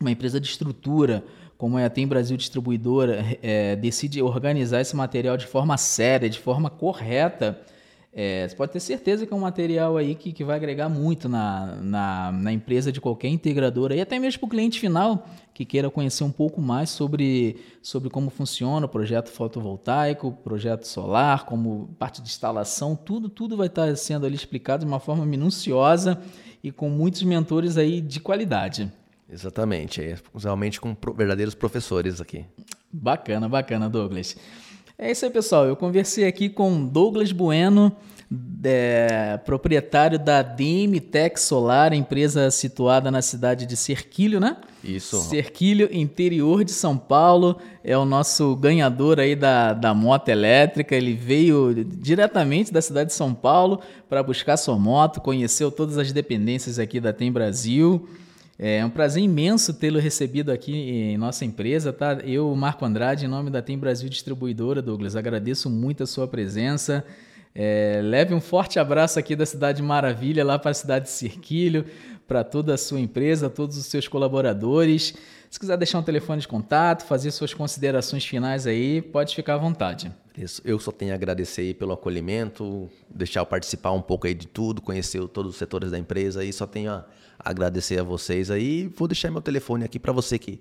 uma 0.00 0.10
empresa 0.10 0.40
de 0.40 0.46
estrutura, 0.46 1.24
como 1.56 1.78
é 1.78 1.84
a 1.84 1.90
Tem 1.90 2.06
Brasil 2.06 2.36
Distribuidora, 2.36 3.24
é, 3.42 3.76
decide 3.76 4.20
organizar 4.22 4.80
esse 4.80 4.94
material 4.94 5.36
de 5.36 5.46
forma 5.46 5.76
séria, 5.76 6.28
de 6.28 6.38
forma 6.38 6.70
correta, 6.70 7.60
é, 8.16 8.46
você 8.46 8.54
pode 8.54 8.70
ter 8.70 8.78
certeza 8.78 9.26
que 9.26 9.32
é 9.32 9.36
um 9.36 9.40
material 9.40 9.96
aí 9.96 10.14
que, 10.14 10.32
que 10.32 10.44
vai 10.44 10.54
agregar 10.54 10.88
muito 10.88 11.28
na, 11.28 11.74
na, 11.82 12.30
na 12.30 12.52
empresa 12.52 12.92
de 12.92 13.00
qualquer 13.00 13.26
integradora 13.26 13.96
e 13.96 14.00
até 14.00 14.20
mesmo 14.20 14.38
para 14.38 14.46
o 14.46 14.50
cliente 14.50 14.78
final 14.78 15.26
que 15.52 15.64
queira 15.64 15.90
conhecer 15.90 16.22
um 16.22 16.30
pouco 16.30 16.62
mais 16.62 16.90
sobre, 16.90 17.56
sobre 17.82 18.08
como 18.08 18.30
funciona 18.30 18.86
o 18.86 18.88
projeto 18.88 19.30
fotovoltaico, 19.30 20.30
projeto 20.44 20.84
solar, 20.84 21.44
como 21.44 21.88
parte 21.98 22.22
de 22.22 22.28
instalação, 22.28 22.94
tudo, 22.94 23.28
tudo 23.28 23.56
vai 23.56 23.66
estar 23.66 23.96
sendo 23.96 24.26
ali 24.26 24.36
explicado 24.36 24.84
de 24.84 24.90
uma 24.90 25.00
forma 25.00 25.26
minuciosa 25.26 26.20
e 26.62 26.70
com 26.70 26.88
muitos 26.88 27.24
mentores 27.24 27.76
aí 27.76 28.00
de 28.00 28.20
qualidade. 28.20 28.92
Exatamente, 29.28 30.00
é, 30.00 30.16
realmente 30.40 30.80
com 30.80 30.96
verdadeiros 31.16 31.54
professores 31.54 32.20
aqui. 32.20 32.44
Bacana, 32.92 33.48
bacana, 33.48 33.88
Douglas. 33.88 34.36
É 34.96 35.10
isso 35.10 35.24
aí, 35.24 35.30
pessoal. 35.30 35.66
Eu 35.66 35.74
conversei 35.74 36.24
aqui 36.24 36.48
com 36.48 36.86
Douglas 36.86 37.32
Bueno, 37.32 37.94
é, 38.62 39.38
proprietário 39.44 40.18
da 40.18 40.40
DM 40.40 41.00
Tech 41.00 41.38
Solar, 41.38 41.92
empresa 41.92 42.48
situada 42.50 43.10
na 43.10 43.20
cidade 43.20 43.66
de 43.66 43.76
Cerquilho, 43.76 44.38
né? 44.38 44.56
Isso. 44.84 45.20
Cerquilho, 45.22 45.88
interior 45.92 46.62
de 46.62 46.70
São 46.70 46.96
Paulo. 46.96 47.58
É 47.82 47.98
o 47.98 48.04
nosso 48.04 48.54
ganhador 48.54 49.18
aí 49.18 49.34
da, 49.34 49.72
da 49.72 49.92
moto 49.92 50.28
elétrica. 50.28 50.94
Ele 50.94 51.12
veio 51.12 51.84
diretamente 51.84 52.72
da 52.72 52.80
cidade 52.80 53.10
de 53.10 53.14
São 53.14 53.34
Paulo 53.34 53.80
para 54.08 54.22
buscar 54.22 54.56
sua 54.56 54.78
moto, 54.78 55.20
conheceu 55.20 55.72
todas 55.72 55.98
as 55.98 56.12
dependências 56.12 56.78
aqui 56.78 57.00
da 57.00 57.12
Tem 57.12 57.32
Brasil. 57.32 58.08
É 58.66 58.82
um 58.82 58.88
prazer 58.88 59.22
imenso 59.22 59.74
tê-lo 59.74 59.98
recebido 59.98 60.50
aqui 60.50 60.72
em 60.74 61.18
nossa 61.18 61.44
empresa, 61.44 61.92
tá? 61.92 62.14
Eu, 62.24 62.56
Marco 62.56 62.82
Andrade, 62.82 63.26
em 63.26 63.28
nome 63.28 63.50
da 63.50 63.60
Tem 63.60 63.78
Brasil 63.78 64.08
Distribuidora, 64.08 64.80
Douglas, 64.80 65.16
agradeço 65.16 65.68
muito 65.68 66.02
a 66.02 66.06
sua 66.06 66.26
presença. 66.26 67.04
É, 67.54 68.00
leve 68.02 68.32
um 68.32 68.40
forte 68.40 68.78
abraço 68.78 69.18
aqui 69.18 69.36
da 69.36 69.44
Cidade 69.44 69.82
Maravilha, 69.82 70.42
lá 70.42 70.58
para 70.58 70.70
a 70.70 70.74
cidade 70.74 71.04
de 71.04 71.10
Cirquilho, 71.10 71.84
para 72.26 72.42
toda 72.42 72.74
a 72.74 72.78
sua 72.78 73.00
empresa, 73.00 73.50
todos 73.50 73.76
os 73.76 73.86
seus 73.86 74.08
colaboradores. 74.08 75.14
Se 75.50 75.60
quiser 75.60 75.76
deixar 75.76 75.98
um 75.98 76.02
telefone 76.02 76.40
de 76.40 76.48
contato, 76.48 77.04
fazer 77.04 77.30
suas 77.30 77.54
considerações 77.54 78.24
finais 78.24 78.66
aí, 78.66 79.00
pode 79.00 79.34
ficar 79.34 79.54
à 79.54 79.58
vontade. 79.58 80.10
Isso. 80.36 80.60
Eu 80.64 80.80
só 80.80 80.90
tenho 80.90 81.12
a 81.12 81.14
agradecer 81.14 81.62
aí 81.62 81.74
pelo 81.74 81.92
acolhimento, 81.92 82.90
deixar 83.08 83.40
eu 83.40 83.46
participar 83.46 83.92
um 83.92 84.02
pouco 84.02 84.26
aí 84.26 84.34
de 84.34 84.48
tudo, 84.48 84.82
conhecer 84.82 85.26
todos 85.28 85.52
os 85.52 85.58
setores 85.58 85.92
da 85.92 85.98
empresa 85.98 86.44
e 86.44 86.52
só 86.52 86.66
tenho 86.66 86.90
a 86.90 87.06
agradecer 87.38 88.00
a 88.00 88.02
vocês 88.02 88.50
aí. 88.50 88.88
Vou 88.96 89.06
deixar 89.06 89.30
meu 89.30 89.40
telefone 89.40 89.84
aqui 89.84 89.98
para 89.98 90.12
você 90.12 90.38
que 90.38 90.60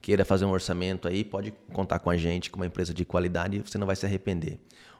queira 0.00 0.24
fazer 0.24 0.46
um 0.46 0.50
orçamento 0.50 1.06
aí, 1.06 1.22
pode 1.22 1.52
contar 1.72 1.98
com 1.98 2.08
a 2.08 2.16
gente, 2.16 2.50
com 2.50 2.56
uma 2.58 2.66
empresa 2.66 2.94
de 2.94 3.04
qualidade, 3.04 3.60
você 3.60 3.76
não 3.76 3.86
vai 3.86 3.96
se 3.96 4.06
arrepender. 4.06 4.58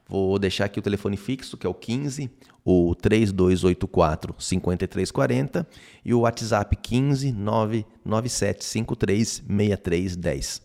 Vou 0.09 0.39
deixar 0.39 0.65
aqui 0.65 0.79
o 0.79 0.83
telefone 0.83 1.17
fixo, 1.17 1.57
que 1.57 1.67
é 1.67 1.71
o 1.71 1.75
15, 1.75 2.31
o 2.65 2.95
3284 2.95 4.35
5340 4.39 5.67
e 6.05 6.13
o 6.13 6.21
WhatsApp 6.21 6.77
15 6.77 7.33
997 7.33 8.65
53 8.65 9.29
6310. 9.47 10.63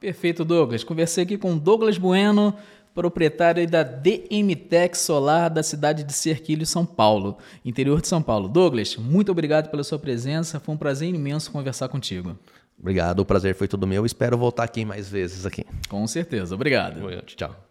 Perfeito, 0.00 0.44
Douglas. 0.44 0.84
Conversei 0.84 1.24
aqui 1.24 1.36
com 1.36 1.58
Douglas 1.58 1.98
Bueno, 1.98 2.54
proprietário 2.94 3.68
da 3.68 3.82
DMTech 3.82 4.96
Solar 4.96 5.50
da 5.50 5.62
cidade 5.62 6.02
de 6.02 6.12
Cerquilho, 6.12 6.66
São 6.66 6.86
Paulo, 6.86 7.38
interior 7.64 8.00
de 8.00 8.08
São 8.08 8.22
Paulo. 8.22 8.48
Douglas, 8.48 8.96
muito 8.96 9.30
obrigado 9.30 9.70
pela 9.70 9.84
sua 9.84 9.98
presença. 9.98 10.58
Foi 10.58 10.74
um 10.74 10.78
prazer 10.78 11.08
imenso 11.08 11.50
conversar 11.50 11.88
contigo. 11.88 12.36
Obrigado, 12.78 13.20
o 13.20 13.24
prazer 13.24 13.54
foi 13.54 13.66
todo 13.66 13.86
meu. 13.86 14.06
Espero 14.06 14.38
voltar 14.38 14.64
aqui 14.64 14.84
mais 14.84 15.08
vezes 15.08 15.44
aqui. 15.44 15.64
Com 15.88 16.06
certeza. 16.06 16.54
Obrigado. 16.54 17.00
Tchau. 17.26 17.67